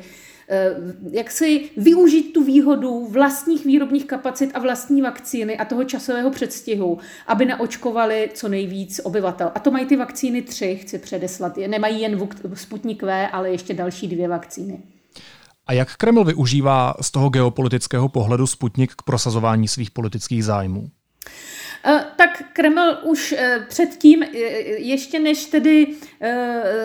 eh, 0.49 0.71
jak 1.11 1.31
si 1.31 1.69
využít 1.77 2.33
tu 2.33 2.43
výhodu 2.43 3.05
vlastních 3.05 3.65
výrobních 3.65 4.05
kapacit 4.05 4.51
a 4.53 4.59
vlastní 4.59 5.01
vakcíny 5.01 5.57
a 5.57 5.65
toho 5.65 5.83
časového 5.83 6.31
předstihu, 6.31 6.97
aby 7.27 7.45
naočkovali 7.45 8.29
co 8.33 8.49
nejvíc 8.49 9.01
obyvatel. 9.03 9.51
A 9.55 9.59
to 9.59 9.71
mají 9.71 9.85
ty 9.85 9.95
vakcíny 9.95 10.41
tři, 10.41 10.75
chci 10.75 10.99
předeslat. 10.99 11.57
Nemají 11.67 12.01
jen 12.01 12.27
Sputnik 12.53 13.03
V, 13.03 13.27
ale 13.31 13.49
ještě 13.49 13.73
další 13.73 14.07
dvě 14.07 14.27
vakcíny. 14.27 14.92
A 15.67 15.73
jak 15.73 15.95
Kreml 15.95 16.23
využívá 16.23 16.93
z 17.01 17.11
toho 17.11 17.29
geopolitického 17.29 18.09
pohledu 18.09 18.47
Sputnik 18.47 18.91
k 18.95 19.01
prosazování 19.01 19.67
svých 19.67 19.91
politických 19.91 20.45
zájmů? 20.45 20.91
Eh, 21.85 22.05
tak 22.15 22.43
Kreml 22.53 22.97
už 23.03 23.35
eh, 23.37 23.65
předtím, 23.69 24.23
eh, 24.23 24.27
ještě 24.77 25.19
než 25.19 25.45
tedy 25.45 25.87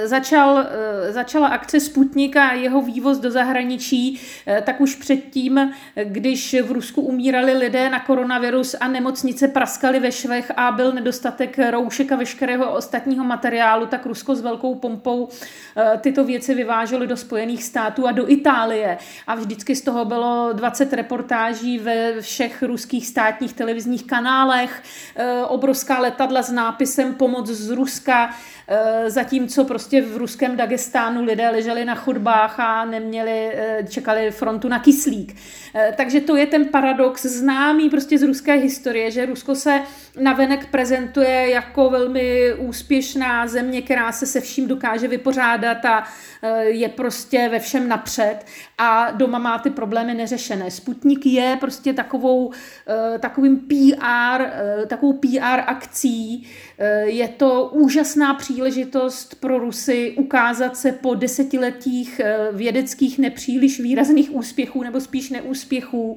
začal, 0.05 0.67
začala 1.11 1.49
akce 1.49 1.81
Sputnik 1.81 2.37
a 2.37 2.53
jeho 2.53 2.83
vývoz 2.83 3.19
do 3.19 3.31
zahraničí, 3.31 4.21
tak 4.65 4.81
už 4.81 4.95
předtím, 4.95 5.73
když 6.05 6.57
v 6.63 6.73
Rusku 6.73 7.01
umírali 7.01 7.53
lidé 7.53 7.91
na 7.91 8.01
koronavirus 8.01 8.77
a 8.81 8.89
nemocnice 8.89 9.49
praskaly 9.49 10.01
ve 10.01 10.13
švech 10.13 10.53
a 10.57 10.73
byl 10.73 10.93
nedostatek 10.93 11.59
roušek 11.71 12.13
a 12.13 12.17
veškerého 12.17 12.75
ostatního 12.75 13.25
materiálu, 13.25 13.87
tak 13.87 14.07
Rusko 14.07 14.35
s 14.35 14.41
velkou 14.41 14.75
pompou 14.75 15.29
tyto 16.01 16.25
věci 16.25 16.55
vyváželo 16.55 17.07
do 17.07 17.17
Spojených 17.17 17.65
států 17.65 18.07
a 18.07 18.13
do 18.13 18.31
Itálie. 18.31 18.99
A 19.27 19.35
vždycky 19.35 19.77
z 19.77 19.83
toho 19.83 20.05
bylo 20.05 20.53
20 20.53 20.93
reportáží 20.93 21.79
ve 21.79 22.21
všech 22.21 22.63
ruských 22.63 23.07
státních 23.07 23.53
televizních 23.53 24.05
kanálech, 24.05 24.83
obrovská 25.49 25.99
letadla 25.99 26.43
s 26.43 26.51
nápisem 26.53 27.15
pomoc 27.15 27.47
z 27.47 27.71
Ruska, 27.71 28.31
zatímco 29.07 29.65
prostě 29.65 30.03
v 30.03 30.17
ruském 30.17 30.57
Dagestánu 30.57 31.25
lidé 31.25 31.51
leželi 31.51 31.85
na 31.85 31.95
chodbách 31.95 32.61
a 32.61 32.85
neměli, 32.85 33.53
čekali 33.89 34.31
frontu 34.31 34.69
na 34.69 34.79
kyslík. 34.79 35.37
Takže 35.97 36.21
to 36.21 36.37
je 36.37 36.47
ten 36.47 36.65
paradox 36.65 37.23
známý 37.27 37.91
prostě 37.91 38.19
z 38.19 38.23
ruské 38.23 38.55
historie, 38.55 39.11
že 39.11 39.27
Rusko 39.27 39.55
se 39.55 39.81
navenek 40.21 40.67
prezentuje 40.67 41.51
jako 41.51 41.91
velmi 41.91 42.55
úspěšná 42.55 43.47
země, 43.47 43.83
která 43.83 44.13
se 44.13 44.27
se 44.27 44.41
vším 44.41 44.69
dokáže 44.69 45.09
vypořádat 45.09 45.85
a 45.85 46.05
je 46.67 46.89
prostě 46.89 47.49
ve 47.49 47.59
všem 47.59 47.89
napřed 47.89 48.37
a 48.79 49.11
doma 49.11 49.39
má 49.39 49.59
ty 49.59 49.71
problémy 49.71 50.15
neřešené. 50.15 50.71
Sputnik 50.71 51.27
je 51.27 51.57
prostě 51.61 51.93
takovou, 51.93 52.53
eh, 52.89 53.19
takovým 53.19 53.57
PR, 53.57 54.43
eh, 54.43 54.87
takovou 54.87 55.13
PR 55.13 55.61
akcí. 55.67 56.49
Eh, 56.79 57.01
je 57.01 57.29
to 57.29 57.71
úžasná 57.73 58.35
příležitost 58.35 58.58
pro 59.41 59.59
Rusy 59.59 60.15
ukázat 60.19 60.77
se 60.77 60.93
po 60.93 61.15
desetiletích 61.15 62.21
vědeckých 62.53 63.19
nepříliš 63.19 63.81
výrazných 63.81 64.33
úspěchů 64.33 64.83
nebo 64.83 65.01
spíš 65.01 65.31
neúspěchů, 65.31 66.17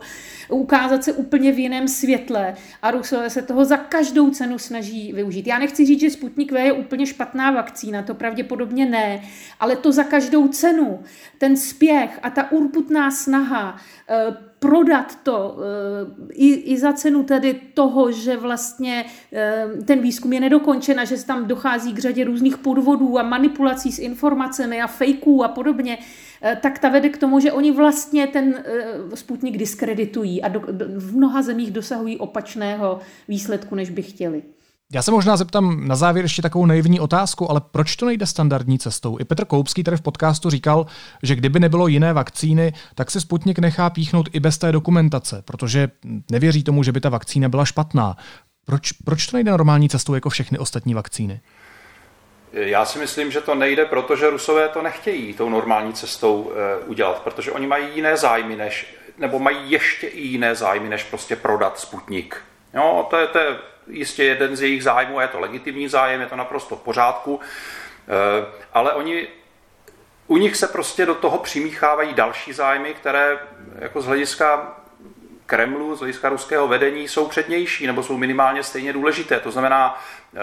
ukázat 0.49 1.03
se 1.03 1.13
úplně 1.13 1.51
v 1.51 1.59
jiném 1.59 1.87
světle 1.87 2.55
a 2.81 2.91
Rusové 2.91 3.29
se 3.29 3.41
toho 3.41 3.65
za 3.65 3.77
každou 3.77 4.29
cenu 4.29 4.57
snaží 4.57 5.13
využít. 5.13 5.47
Já 5.47 5.59
nechci 5.59 5.85
říct, 5.85 5.99
že 5.99 6.09
Sputnik 6.09 6.51
V 6.51 6.55
je 6.55 6.71
úplně 6.71 7.05
špatná 7.05 7.51
vakcína, 7.51 8.03
to 8.03 8.13
pravděpodobně 8.13 8.85
ne, 8.85 9.23
ale 9.59 9.75
to 9.75 9.91
za 9.91 10.03
každou 10.03 10.47
cenu. 10.47 10.99
Ten 11.37 11.57
spěch 11.57 12.19
a 12.23 12.29
ta 12.29 12.51
urputná 12.51 13.11
snaha 13.11 13.77
eh, 14.09 14.50
prodat 14.61 15.23
to 15.23 15.57
eh, 15.57 16.33
i, 16.33 16.53
i 16.53 16.77
za 16.77 16.93
cenu 16.93 17.23
tedy 17.23 17.61
toho, 17.73 18.11
že 18.11 18.37
vlastně 18.37 19.05
eh, 19.33 19.65
ten 19.85 19.99
výzkum 19.99 20.33
je 20.33 20.39
nedokončen 20.39 20.99
a 20.99 21.05
že 21.05 21.17
se 21.17 21.25
tam 21.25 21.47
dochází 21.47 21.93
k 21.93 21.99
řadě 21.99 22.23
různých 22.23 22.57
podvodů 22.57 23.19
a 23.19 23.23
manipulací 23.23 23.91
s 23.91 23.99
informacemi 23.99 24.81
a 24.81 24.87
fejků 24.87 25.43
a 25.43 25.47
podobně, 25.47 25.97
tak 26.61 26.79
ta 26.79 26.89
vede 26.89 27.09
k 27.09 27.17
tomu, 27.17 27.39
že 27.39 27.51
oni 27.51 27.71
vlastně 27.71 28.27
ten 28.27 28.63
sputnik 29.13 29.57
diskreditují 29.57 30.41
a 30.41 30.47
do, 30.47 30.59
do, 30.71 30.85
v 30.99 31.15
mnoha 31.15 31.41
zemích 31.41 31.71
dosahují 31.71 32.17
opačného 32.17 32.99
výsledku, 33.27 33.75
než 33.75 33.89
by 33.89 34.01
chtěli. 34.01 34.43
Já 34.93 35.01
se 35.01 35.11
možná 35.11 35.37
zeptám 35.37 35.87
na 35.87 35.95
závěr 35.95 36.25
ještě 36.25 36.41
takovou 36.41 36.65
naivní 36.65 36.99
otázku, 36.99 37.51
ale 37.51 37.61
proč 37.71 37.95
to 37.95 38.05
nejde 38.05 38.25
standardní 38.25 38.79
cestou? 38.79 39.17
I 39.19 39.25
Petr 39.25 39.45
Koupský 39.45 39.83
tady 39.83 39.97
v 39.97 40.01
podcastu 40.01 40.49
říkal, 40.49 40.85
že 41.23 41.35
kdyby 41.35 41.59
nebylo 41.59 41.87
jiné 41.87 42.13
vakcíny, 42.13 42.73
tak 42.95 43.11
se 43.11 43.21
Sputnik 43.21 43.59
nechá 43.59 43.89
píchnout 43.89 44.29
i 44.33 44.39
bez 44.39 44.57
té 44.57 44.71
dokumentace, 44.71 45.41
protože 45.45 45.89
nevěří 46.31 46.63
tomu, 46.63 46.83
že 46.83 46.91
by 46.91 47.01
ta 47.01 47.09
vakcína 47.09 47.49
byla 47.49 47.65
špatná. 47.65 48.17
Proč, 48.65 48.91
proč 48.91 49.27
to 49.27 49.37
nejde 49.37 49.51
normální 49.51 49.89
cestou 49.89 50.13
jako 50.13 50.29
všechny 50.29 50.57
ostatní 50.57 50.93
vakcíny? 50.93 51.41
Já 52.53 52.85
si 52.85 52.99
myslím, 52.99 53.31
že 53.31 53.41
to 53.41 53.55
nejde, 53.55 53.85
protože 53.85 54.29
Rusové 54.29 54.67
to 54.67 54.81
nechtějí 54.81 55.33
tou 55.33 55.49
normální 55.49 55.93
cestou 55.93 56.51
e, 56.55 56.85
udělat, 56.85 57.21
protože 57.21 57.51
oni 57.51 57.67
mají 57.67 57.85
jiné 57.95 58.17
zájmy, 58.17 58.55
než, 58.55 58.95
nebo 59.17 59.39
mají 59.39 59.71
ještě 59.71 60.07
i 60.07 60.21
jiné 60.21 60.55
zájmy, 60.55 60.89
než 60.89 61.03
prostě 61.03 61.35
prodat 61.35 61.79
Sputnik. 61.79 62.37
Jo, 62.73 63.07
to 63.09 63.17
je, 63.17 63.27
to 63.27 63.39
je 63.39 63.70
jistě 63.87 64.23
jeden 64.23 64.55
z 64.55 64.61
jejich 64.61 64.83
zájmů, 64.83 65.19
je 65.19 65.27
to 65.27 65.39
legitimní 65.39 65.87
zájem, 65.87 66.21
je 66.21 66.27
to 66.27 66.35
naprosto 66.35 66.75
v 66.75 66.81
pořádku, 66.81 67.39
eh, 67.39 68.45
ale 68.73 68.93
oni 68.93 69.27
u 70.27 70.37
nich 70.37 70.55
se 70.55 70.67
prostě 70.67 71.05
do 71.05 71.15
toho 71.15 71.37
přimíchávají 71.37 72.13
další 72.13 72.53
zájmy, 72.53 72.93
které 72.93 73.39
jako 73.79 74.01
z 74.01 74.05
hlediska 74.05 74.77
Kremlu, 75.45 75.95
z 75.95 75.99
hlediska 75.99 76.29
ruského 76.29 76.67
vedení 76.67 77.07
jsou 77.07 77.27
přednější 77.27 77.87
nebo 77.87 78.03
jsou 78.03 78.17
minimálně 78.17 78.63
stejně 78.63 78.93
důležité. 78.93 79.39
To 79.39 79.51
znamená 79.51 80.03
eh, 80.35 80.39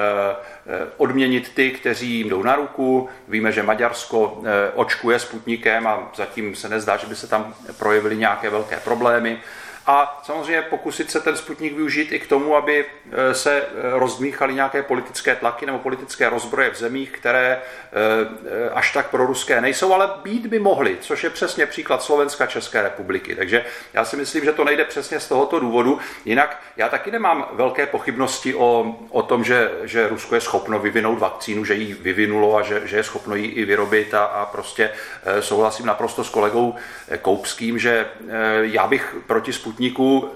eh, 0.66 0.86
odměnit 0.96 1.54
ty, 1.54 1.70
kteří 1.70 2.10
jim 2.10 2.28
jdou 2.28 2.42
na 2.42 2.56
ruku. 2.56 3.08
Víme, 3.28 3.52
že 3.52 3.62
Maďarsko 3.62 4.42
očkuje 4.74 5.18
Sputnikem 5.18 5.86
a 5.86 6.10
zatím 6.14 6.56
se 6.56 6.68
nezdá, 6.68 6.96
že 6.96 7.06
by 7.06 7.16
se 7.16 7.26
tam 7.26 7.54
projevily 7.78 8.16
nějaké 8.16 8.50
velké 8.50 8.76
problémy 8.76 9.40
a 9.88 10.20
samozřejmě 10.22 10.62
pokusit 10.62 11.10
se 11.10 11.20
ten 11.20 11.36
Sputnik 11.36 11.74
využít 11.74 12.12
i 12.12 12.18
k 12.18 12.26
tomu, 12.26 12.56
aby 12.56 12.84
e, 13.12 13.34
se 13.34 13.56
e, 13.56 13.64
rozdmíchaly 13.98 14.54
nějaké 14.54 14.82
politické 14.82 15.36
tlaky 15.36 15.66
nebo 15.66 15.78
politické 15.78 16.28
rozbroje 16.28 16.70
v 16.70 16.76
zemích, 16.78 17.10
které 17.10 17.46
e, 17.46 18.70
až 18.70 18.92
tak 18.92 19.10
proruské 19.10 19.60
nejsou, 19.60 19.92
ale 19.92 20.10
být 20.22 20.46
by 20.46 20.58
mohly, 20.58 20.96
což 21.00 21.24
je 21.24 21.30
přesně 21.30 21.66
příklad 21.66 22.02
Slovenska, 22.02 22.46
České 22.46 22.82
republiky. 22.82 23.34
Takže 23.34 23.64
já 23.92 24.04
si 24.04 24.16
myslím, 24.16 24.44
že 24.44 24.52
to 24.52 24.64
nejde 24.64 24.84
přesně 24.84 25.20
z 25.20 25.28
tohoto 25.28 25.60
důvodu. 25.60 25.98
Jinak 26.24 26.62
já 26.76 26.88
taky 26.88 27.10
nemám 27.10 27.48
velké 27.52 27.86
pochybnosti 27.86 28.54
o, 28.54 28.96
o 29.10 29.22
tom, 29.22 29.44
že, 29.44 29.70
že 29.82 30.08
Rusko 30.08 30.34
je 30.34 30.40
schopno 30.40 30.78
vyvinout 30.78 31.18
vakcínu, 31.18 31.64
že 31.64 31.74
ji 31.74 31.94
vyvinulo 31.94 32.56
a 32.56 32.62
že, 32.62 32.82
že 32.84 32.96
je 32.96 33.02
schopno 33.04 33.34
ji 33.34 33.46
i 33.46 33.64
vyrobit 33.64 34.14
a, 34.14 34.24
a 34.24 34.46
prostě 34.46 34.90
souhlasím 35.40 35.86
naprosto 35.86 36.24
s 36.24 36.30
kolegou 36.30 36.74
Koupským, 37.22 37.78
že 37.78 38.06
já 38.60 38.86
bych 38.86 39.16
proti 39.26 39.52
Sputniku 39.52 39.77
Sputniku 39.78 40.30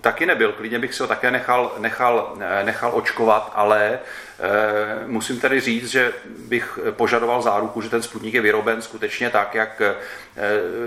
taky 0.00 0.26
nebyl, 0.26 0.52
klidně 0.52 0.78
bych 0.78 0.94
si 0.94 1.02
ho 1.02 1.06
také 1.06 1.30
nechal, 1.30 1.72
nechal, 1.78 2.36
nechal 2.64 2.90
očkovat, 2.94 3.52
ale 3.54 3.92
e, 3.92 3.98
musím 5.06 5.40
tedy 5.40 5.60
říct, 5.60 5.88
že 5.88 6.12
bych 6.38 6.78
požadoval 6.90 7.42
záruku, 7.42 7.80
že 7.80 7.88
ten 7.88 8.02
Sputnik 8.02 8.34
je 8.34 8.40
vyroben 8.40 8.82
skutečně 8.82 9.30
tak, 9.30 9.54
jak 9.54 9.80
e, 9.80 9.94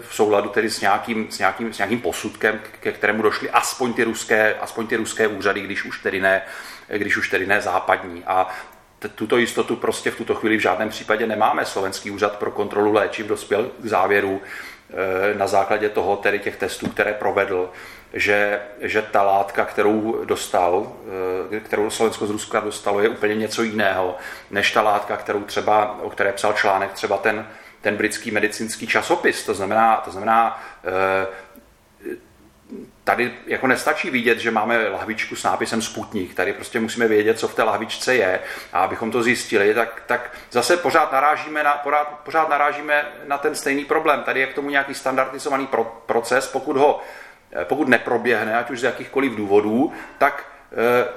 v 0.01 0.15
souladu 0.15 0.49
tedy 0.49 0.69
s 0.69 0.81
nějakým, 0.81 1.31
s 1.31 1.39
nějakým, 1.39 1.73
s 1.73 1.77
nějakým 1.77 2.01
posudkem, 2.01 2.59
ke 2.79 2.91
kterému 2.91 3.21
došly 3.21 3.49
aspoň 3.49 3.93
ty 3.93 4.03
ruské, 4.03 4.55
aspoň 4.61 4.87
ty 4.87 4.95
ruské 4.95 5.27
úřady, 5.27 5.61
když 5.61 5.85
už 5.85 5.99
tedy 5.99 6.21
ne, 6.21 6.41
když 6.87 7.17
už 7.17 7.29
tedy 7.29 7.47
ne 7.47 7.61
západní. 7.61 8.23
A 8.27 8.49
tuto 9.15 9.37
jistotu 9.37 9.75
prostě 9.75 10.11
v 10.11 10.17
tuto 10.17 10.35
chvíli 10.35 10.57
v 10.57 10.61
žádném 10.61 10.89
případě 10.89 11.27
nemáme. 11.27 11.65
Slovenský 11.65 12.11
úřad 12.11 12.37
pro 12.37 12.51
kontrolu 12.51 12.93
léčiv 12.93 13.27
dospěl 13.27 13.71
k 13.79 13.85
závěru, 13.85 14.41
Eh, 14.41 14.74
na 15.37 15.47
základě 15.47 15.89
toho, 15.89 16.17
tedy 16.17 16.39
těch 16.39 16.55
testů, 16.55 16.87
které 16.87 17.13
provedl, 17.13 17.69
že, 18.15 18.61
že 18.81 19.01
ta 19.01 19.23
látka, 19.23 19.65
kterou 19.65 20.25
dostal, 20.25 20.91
eh, 21.51 21.59
kterou 21.59 21.89
Slovensko 21.89 22.27
z 22.27 22.29
Ruska 22.29 22.59
dostalo, 22.59 22.99
je 22.99 23.09
úplně 23.09 23.35
něco 23.35 23.63
jiného, 23.63 24.17
než 24.51 24.71
ta 24.71 24.81
látka, 24.81 25.17
kterou 25.17 25.43
třeba, 25.43 25.99
o 26.01 26.09
které 26.09 26.31
psal 26.31 26.53
článek 26.53 26.93
třeba 26.93 27.17
ten, 27.17 27.47
ten 27.81 27.95
britský 27.95 28.31
medicínský 28.31 28.87
časopis. 28.87 29.45
To 29.45 29.53
znamená, 29.53 29.95
to 29.95 30.11
znamená 30.11 30.63
eh, 30.83 31.27
tady 33.03 33.33
jako 33.47 33.67
nestačí 33.67 34.09
vidět, 34.09 34.39
že 34.39 34.51
máme 34.51 34.89
lahvičku 34.89 35.35
s 35.35 35.43
nápisem 35.43 35.81
Sputnik. 35.81 36.33
Tady 36.33 36.53
prostě 36.53 36.79
musíme 36.79 37.07
vědět, 37.07 37.39
co 37.39 37.47
v 37.47 37.55
té 37.55 37.63
lahvičce 37.63 38.15
je. 38.15 38.39
A 38.73 38.83
abychom 38.83 39.11
to 39.11 39.23
zjistili, 39.23 39.73
tak, 39.73 40.03
tak 40.05 40.31
zase 40.51 40.77
pořád 40.77 41.11
narážíme, 41.11 41.63
na, 41.63 41.73
pořád, 41.73 42.07
pořád 42.07 42.49
narážíme 42.49 43.05
na 43.27 43.37
ten 43.37 43.55
stejný 43.55 43.85
problém. 43.85 44.23
Tady 44.23 44.39
je 44.39 44.47
k 44.47 44.53
tomu 44.53 44.69
nějaký 44.69 44.93
standardizovaný 44.93 45.67
pro, 45.67 46.03
proces. 46.05 46.47
Pokud 46.47 46.77
ho 46.77 47.01
pokud 47.63 47.87
neproběhne, 47.87 48.57
ať 48.57 48.71
už 48.71 48.79
z 48.79 48.83
jakýchkoliv 48.83 49.35
důvodů, 49.35 49.93
tak 50.17 50.54
Eh, 50.54 50.54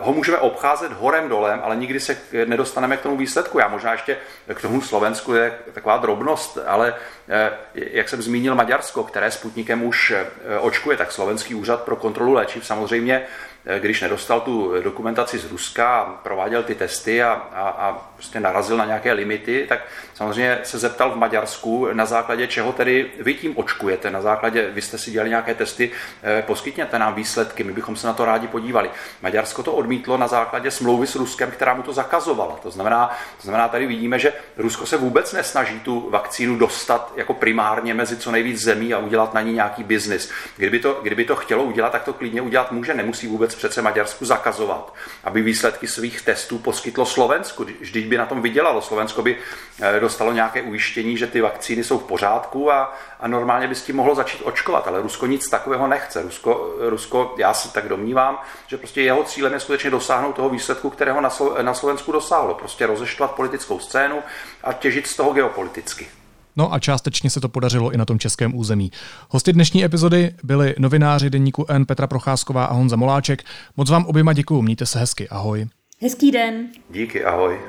ho 0.01 0.13
můžeme 0.13 0.39
obcházet 0.39 0.93
horem 0.93 1.29
dolem, 1.29 1.61
ale 1.63 1.77
nikdy 1.77 2.01
se 2.01 2.17
nedostaneme 2.45 2.97
k 2.97 3.01
tomu 3.01 3.17
výsledku. 3.17 3.59
Já 3.59 3.69
možná 3.69 3.93
ještě 3.93 4.17
k 4.55 4.63
tomu 4.63 4.81
Slovensku 4.81 5.35
je 5.35 5.59
taková 5.73 5.97
drobnost, 5.97 6.59
ale 6.67 6.95
eh, 7.29 7.51
jak 7.75 8.09
jsem 8.09 8.23
zmínil 8.23 8.55
Maďarsko, 8.55 9.05
které 9.05 9.31
Sputnikem 9.31 9.83
už 9.83 10.11
eh, 10.11 10.59
očkuje, 10.59 10.97
tak 10.97 11.13
Slovenský 11.13 11.55
úřad 11.55 11.83
pro 11.83 11.97
kontrolu 11.97 12.33
léčiv 12.33 12.67
samozřejmě 12.67 13.27
Eh, 13.58 13.58
když 13.79 14.01
nedostal 14.01 14.41
tu 14.41 14.73
dokumentaci 14.83 15.39
z 15.39 15.51
Ruska 15.51 16.05
prováděl 16.23 16.63
ty 16.63 16.75
testy 16.75 17.23
a, 17.23 17.33
a, 17.33 17.69
a 17.69 17.93
prostě 18.15 18.41
narazil 18.41 18.77
na 18.77 18.85
nějaké 18.85 19.13
limity, 19.13 19.67
tak 19.69 19.81
samozřejmě 20.15 20.59
se 20.63 20.79
zeptal 20.79 21.11
v 21.11 21.17
Maďarsku, 21.17 21.89
na 21.93 22.07
základě 22.07 22.47
čeho 22.47 22.73
tedy 22.73 23.11
vy 23.21 23.35
tím 23.35 23.59
očkujete, 23.59 24.11
na 24.11 24.21
základě, 24.21 24.71
vy 24.71 24.83
jste 24.83 24.99
si 24.99 25.11
dělali 25.11 25.31
nějaké 25.31 25.55
testy, 25.55 25.91
eh, 26.23 26.43
poskytněte 26.43 26.99
nám 26.99 27.15
výsledky, 27.15 27.65
my 27.65 27.73
bychom 27.73 27.97
se 27.97 28.07
na 28.07 28.13
to 28.13 28.25
rádi 28.25 28.47
podívali. 28.47 28.91
Maďarsko 29.23 29.63
to 29.63 29.73
odmítlo 29.73 30.17
na 30.17 30.29
základě 30.29 30.71
smlouvy 30.71 31.07
s 31.07 31.15
Ruskem, 31.15 31.51
která 31.51 31.75
mu 31.75 31.83
to 31.83 31.93
zakazovala. 31.93 32.59
To 32.63 32.71
znamená, 32.71 33.11
to 33.37 33.43
znamená 33.43 33.69
tady 33.69 33.87
vidíme, 33.87 34.19
že 34.19 34.33
Rusko 34.57 34.87
se 34.87 34.97
vůbec 34.97 35.33
nesnaží 35.33 35.81
tu 35.81 36.11
vakcínu 36.11 36.57
dostat 36.57 37.13
jako 37.17 37.35
primárně 37.35 37.95
mezi 37.95 38.17
co 38.17 38.31
nejvíc 38.31 38.61
zemí 38.61 38.95
a 38.95 38.99
udělat 38.99 39.35
na 39.35 39.41
ní 39.41 39.53
nějaký 39.53 39.85
biznis. 39.85 40.31
Kdyby 40.57 40.79
to, 40.79 41.01
kdyby 41.03 41.25
to 41.25 41.37
chtělo 41.37 41.65
udělat, 41.65 41.93
tak 41.93 42.05
to 42.05 42.13
klidně 42.13 42.43
udělat 42.43 42.73
může, 42.73 42.95
nemusí 42.95 43.27
vůbec 43.27 43.55
přece 43.59 43.83
Maďarsku 43.83 44.25
zakazovat, 44.25 44.95
aby 45.25 45.43
výsledky 45.43 45.87
svých 45.87 46.23
testů 46.23 46.59
poskytlo 46.59 47.07
Slovensku. 47.07 47.67
Vždyť 47.81 48.07
by 48.07 48.19
na 48.19 48.27
tom 48.27 48.43
vydělalo. 48.43 48.83
Slovensko 48.83 49.23
by 49.23 49.37
eh, 49.81 50.01
dostalo 50.01 50.33
nějaké 50.33 50.63
ujištění, 50.63 51.17
že 51.17 51.27
ty 51.27 51.41
vakcíny 51.41 51.85
jsou 51.85 51.99
v 51.99 52.05
pořádku 52.05 52.73
a, 52.73 52.97
a 53.21 53.29
normálně 53.29 53.69
by 53.69 53.75
s 53.75 53.83
tím 53.83 53.97
mohlo 53.97 54.15
začít 54.15 54.43
očkovat. 54.45 54.89
Ale 54.89 55.03
Rusko 55.03 55.27
nic 55.27 55.49
takového 55.49 55.87
nechce. 55.87 56.23
Rusko, 56.23 56.75
Rusko, 56.79 57.35
já 57.39 57.55
si 57.55 57.73
tak 57.73 57.89
domnívám, 57.89 58.43
že 58.67 58.77
prostě 58.77 59.03
jeho 59.03 59.25
cílem 59.25 59.53
je 59.53 59.61
skutečně 59.61 59.91
dosáhnout 59.91 60.33
toho 60.33 60.49
výsledku, 60.49 60.91
kterého 60.91 61.21
na, 61.21 61.31
Slo, 61.31 61.63
na 61.63 61.75
Slovensku 61.75 62.13
dosáhlo. 62.13 62.55
Prostě 62.55 62.87
rozeštvat 62.87 63.31
politickou 63.31 63.79
scénu 63.79 64.23
a 64.65 64.73
těžit 64.73 65.07
z 65.07 65.17
toho 65.17 65.33
geopoliticky. 65.33 66.18
No 66.59 66.75
a 66.75 66.79
částečně 66.79 67.31
se 67.31 67.41
to 67.41 67.49
podařilo 67.49 67.91
i 67.91 67.97
na 67.97 68.05
tom 68.05 68.19
českém 68.19 68.55
území. 68.55 68.91
Hosty 69.29 69.53
dnešní 69.53 69.85
epizody 69.85 70.35
byli 70.45 70.75
novináři 70.79 71.31
deníku 71.31 71.65
N 71.69 71.87
Petra 71.87 72.07
Procházková 72.07 72.65
a 72.65 72.73
Honza 72.73 72.97
Moláček. 72.97 73.45
Moc 73.77 73.91
vám 73.91 74.07
oběma 74.07 74.33
děkuju, 74.33 74.63
mějte 74.63 74.87
se 74.87 74.99
hezky, 74.99 75.29
ahoj. 75.29 75.67
Hezký 76.01 76.31
den. 76.31 76.69
Díky, 76.91 77.25
ahoj. 77.25 77.61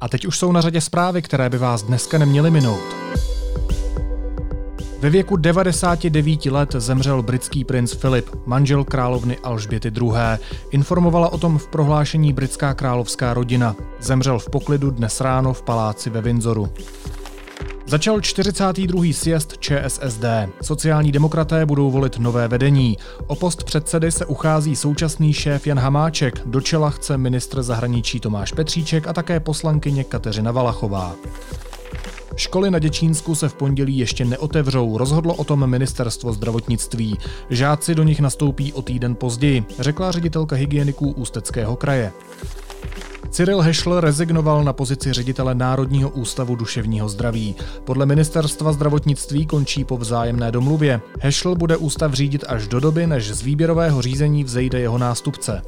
A 0.00 0.08
teď 0.08 0.26
už 0.26 0.38
jsou 0.38 0.52
na 0.52 0.60
řadě 0.60 0.80
zprávy, 0.80 1.22
které 1.22 1.50
by 1.50 1.58
vás 1.58 1.82
dneska 1.82 2.18
neměly 2.18 2.50
minout. 2.50 2.96
Ve 5.06 5.10
věku 5.10 5.36
99 5.36 6.46
let 6.46 6.72
zemřel 6.78 7.22
britský 7.22 7.64
princ 7.64 7.92
Filip, 7.92 8.30
manžel 8.46 8.84
královny 8.84 9.38
Alžběty 9.38 9.92
II. 10.00 10.12
Informovala 10.70 11.32
o 11.32 11.38
tom 11.38 11.58
v 11.58 11.68
prohlášení 11.68 12.32
britská 12.32 12.74
královská 12.74 13.34
rodina. 13.34 13.76
Zemřel 14.00 14.38
v 14.38 14.50
poklidu 14.50 14.90
dnes 14.90 15.20
ráno 15.20 15.52
v 15.52 15.62
paláci 15.62 16.10
ve 16.10 16.22
Windsoru. 16.22 16.68
Začal 17.86 18.20
42. 18.20 19.04
sjezd 19.12 19.58
ČSSD. 19.58 20.24
Sociální 20.62 21.12
demokraté 21.12 21.66
budou 21.66 21.90
volit 21.90 22.18
nové 22.18 22.48
vedení. 22.48 22.96
O 23.26 23.36
post 23.36 23.64
předsedy 23.64 24.10
se 24.10 24.26
uchází 24.26 24.76
současný 24.76 25.32
šéf 25.32 25.66
Jan 25.66 25.78
Hamáček, 25.78 26.40
do 26.46 26.60
čela 26.60 26.90
chce 26.90 27.18
ministr 27.18 27.62
zahraničí 27.62 28.20
Tomáš 28.20 28.52
Petříček 28.52 29.08
a 29.08 29.12
také 29.12 29.40
poslankyně 29.40 30.04
Kateřina 30.04 30.52
Valachová. 30.52 31.14
Školy 32.36 32.70
na 32.70 32.78
Děčínsku 32.78 33.34
se 33.34 33.48
v 33.48 33.54
pondělí 33.54 33.98
ještě 33.98 34.24
neotevřou, 34.24 34.98
rozhodlo 34.98 35.34
o 35.34 35.44
tom 35.44 35.66
ministerstvo 35.70 36.32
zdravotnictví. 36.32 37.18
Žáci 37.50 37.94
do 37.94 38.02
nich 38.02 38.20
nastoupí 38.20 38.72
o 38.72 38.82
týden 38.82 39.14
později, 39.14 39.64
řekla 39.78 40.12
ředitelka 40.12 40.56
hygieniků 40.56 41.10
Ústeckého 41.10 41.76
kraje. 41.76 42.12
Cyril 43.30 43.60
Hešl 43.60 44.00
rezignoval 44.00 44.64
na 44.64 44.72
pozici 44.72 45.12
ředitele 45.12 45.54
Národního 45.54 46.10
ústavu 46.10 46.56
duševního 46.56 47.08
zdraví. 47.08 47.54
Podle 47.84 48.06
ministerstva 48.06 48.72
zdravotnictví 48.72 49.46
končí 49.46 49.84
po 49.84 49.96
vzájemné 49.96 50.52
domluvě. 50.52 51.00
Hešl 51.20 51.54
bude 51.54 51.76
ústav 51.76 52.12
řídit 52.14 52.44
až 52.48 52.68
do 52.68 52.80
doby, 52.80 53.06
než 53.06 53.30
z 53.30 53.42
výběrového 53.42 54.02
řízení 54.02 54.44
vzejde 54.44 54.80
jeho 54.80 54.98
nástupce. 54.98 55.62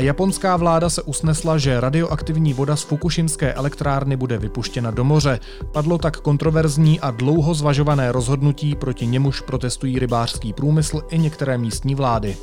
A 0.00 0.02
japonská 0.02 0.56
vláda 0.56 0.90
se 0.90 1.02
usnesla, 1.02 1.58
že 1.58 1.80
radioaktivní 1.80 2.54
voda 2.54 2.76
z 2.76 2.82
Fukushimské 2.82 3.54
elektrárny 3.54 4.16
bude 4.16 4.38
vypuštěna 4.38 4.90
do 4.90 5.04
moře. 5.04 5.40
Padlo 5.72 5.98
tak 5.98 6.16
kontroverzní 6.16 7.00
a 7.00 7.10
dlouho 7.10 7.54
zvažované 7.54 8.12
rozhodnutí, 8.12 8.74
proti 8.74 9.06
němuž 9.06 9.40
protestují 9.40 9.98
rybářský 9.98 10.52
průmysl 10.52 11.02
i 11.08 11.18
některé 11.18 11.58
místní 11.58 11.94
vlády. 11.94 12.36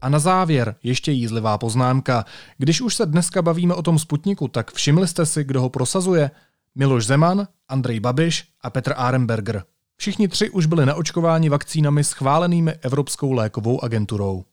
A 0.00 0.08
na 0.08 0.18
závěr 0.18 0.74
ještě 0.82 1.12
jízlivá 1.12 1.58
poznámka. 1.58 2.24
Když 2.58 2.80
už 2.80 2.94
se 2.94 3.06
dneska 3.06 3.42
bavíme 3.42 3.74
o 3.74 3.82
tom 3.82 3.98
Sputniku, 3.98 4.48
tak 4.48 4.72
všimli 4.72 5.08
jste 5.08 5.26
si, 5.26 5.44
kdo 5.44 5.60
ho 5.60 5.68
prosazuje? 5.68 6.30
Miloš 6.74 7.06
Zeman, 7.06 7.48
Andrej 7.68 8.00
Babiš 8.00 8.44
a 8.62 8.70
Petr 8.70 8.94
Arenberger. 8.96 9.64
Všichni 9.96 10.28
tři 10.28 10.50
už 10.50 10.66
byli 10.66 10.86
naočkováni 10.86 11.48
vakcínami 11.48 12.04
schválenými 12.04 12.72
Evropskou 12.82 13.32
lékovou 13.32 13.84
agenturou. 13.84 14.44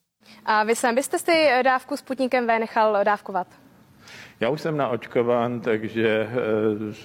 A 0.45 0.63
vy 0.63 0.75
sám 0.75 0.95
byste 0.95 1.19
si 1.19 1.49
dávku 1.63 1.97
Sputnikem 1.97 2.47
V 2.47 2.59
nechal 2.59 3.03
dávkovat? 3.03 3.47
Já 4.39 4.49
už 4.49 4.61
jsem 4.61 4.77
naočkován, 4.77 5.59
takže 5.61 6.29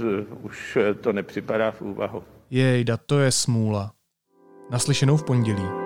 uh, 0.00 0.44
už 0.44 0.78
to 1.00 1.12
nepřipadá 1.12 1.70
v 1.70 1.82
úvahu. 1.82 2.24
Jejda, 2.50 2.96
to 2.96 3.18
je 3.18 3.32
smůla. 3.32 3.92
Naslyšenou 4.70 5.16
v 5.16 5.24
pondělí. 5.24 5.85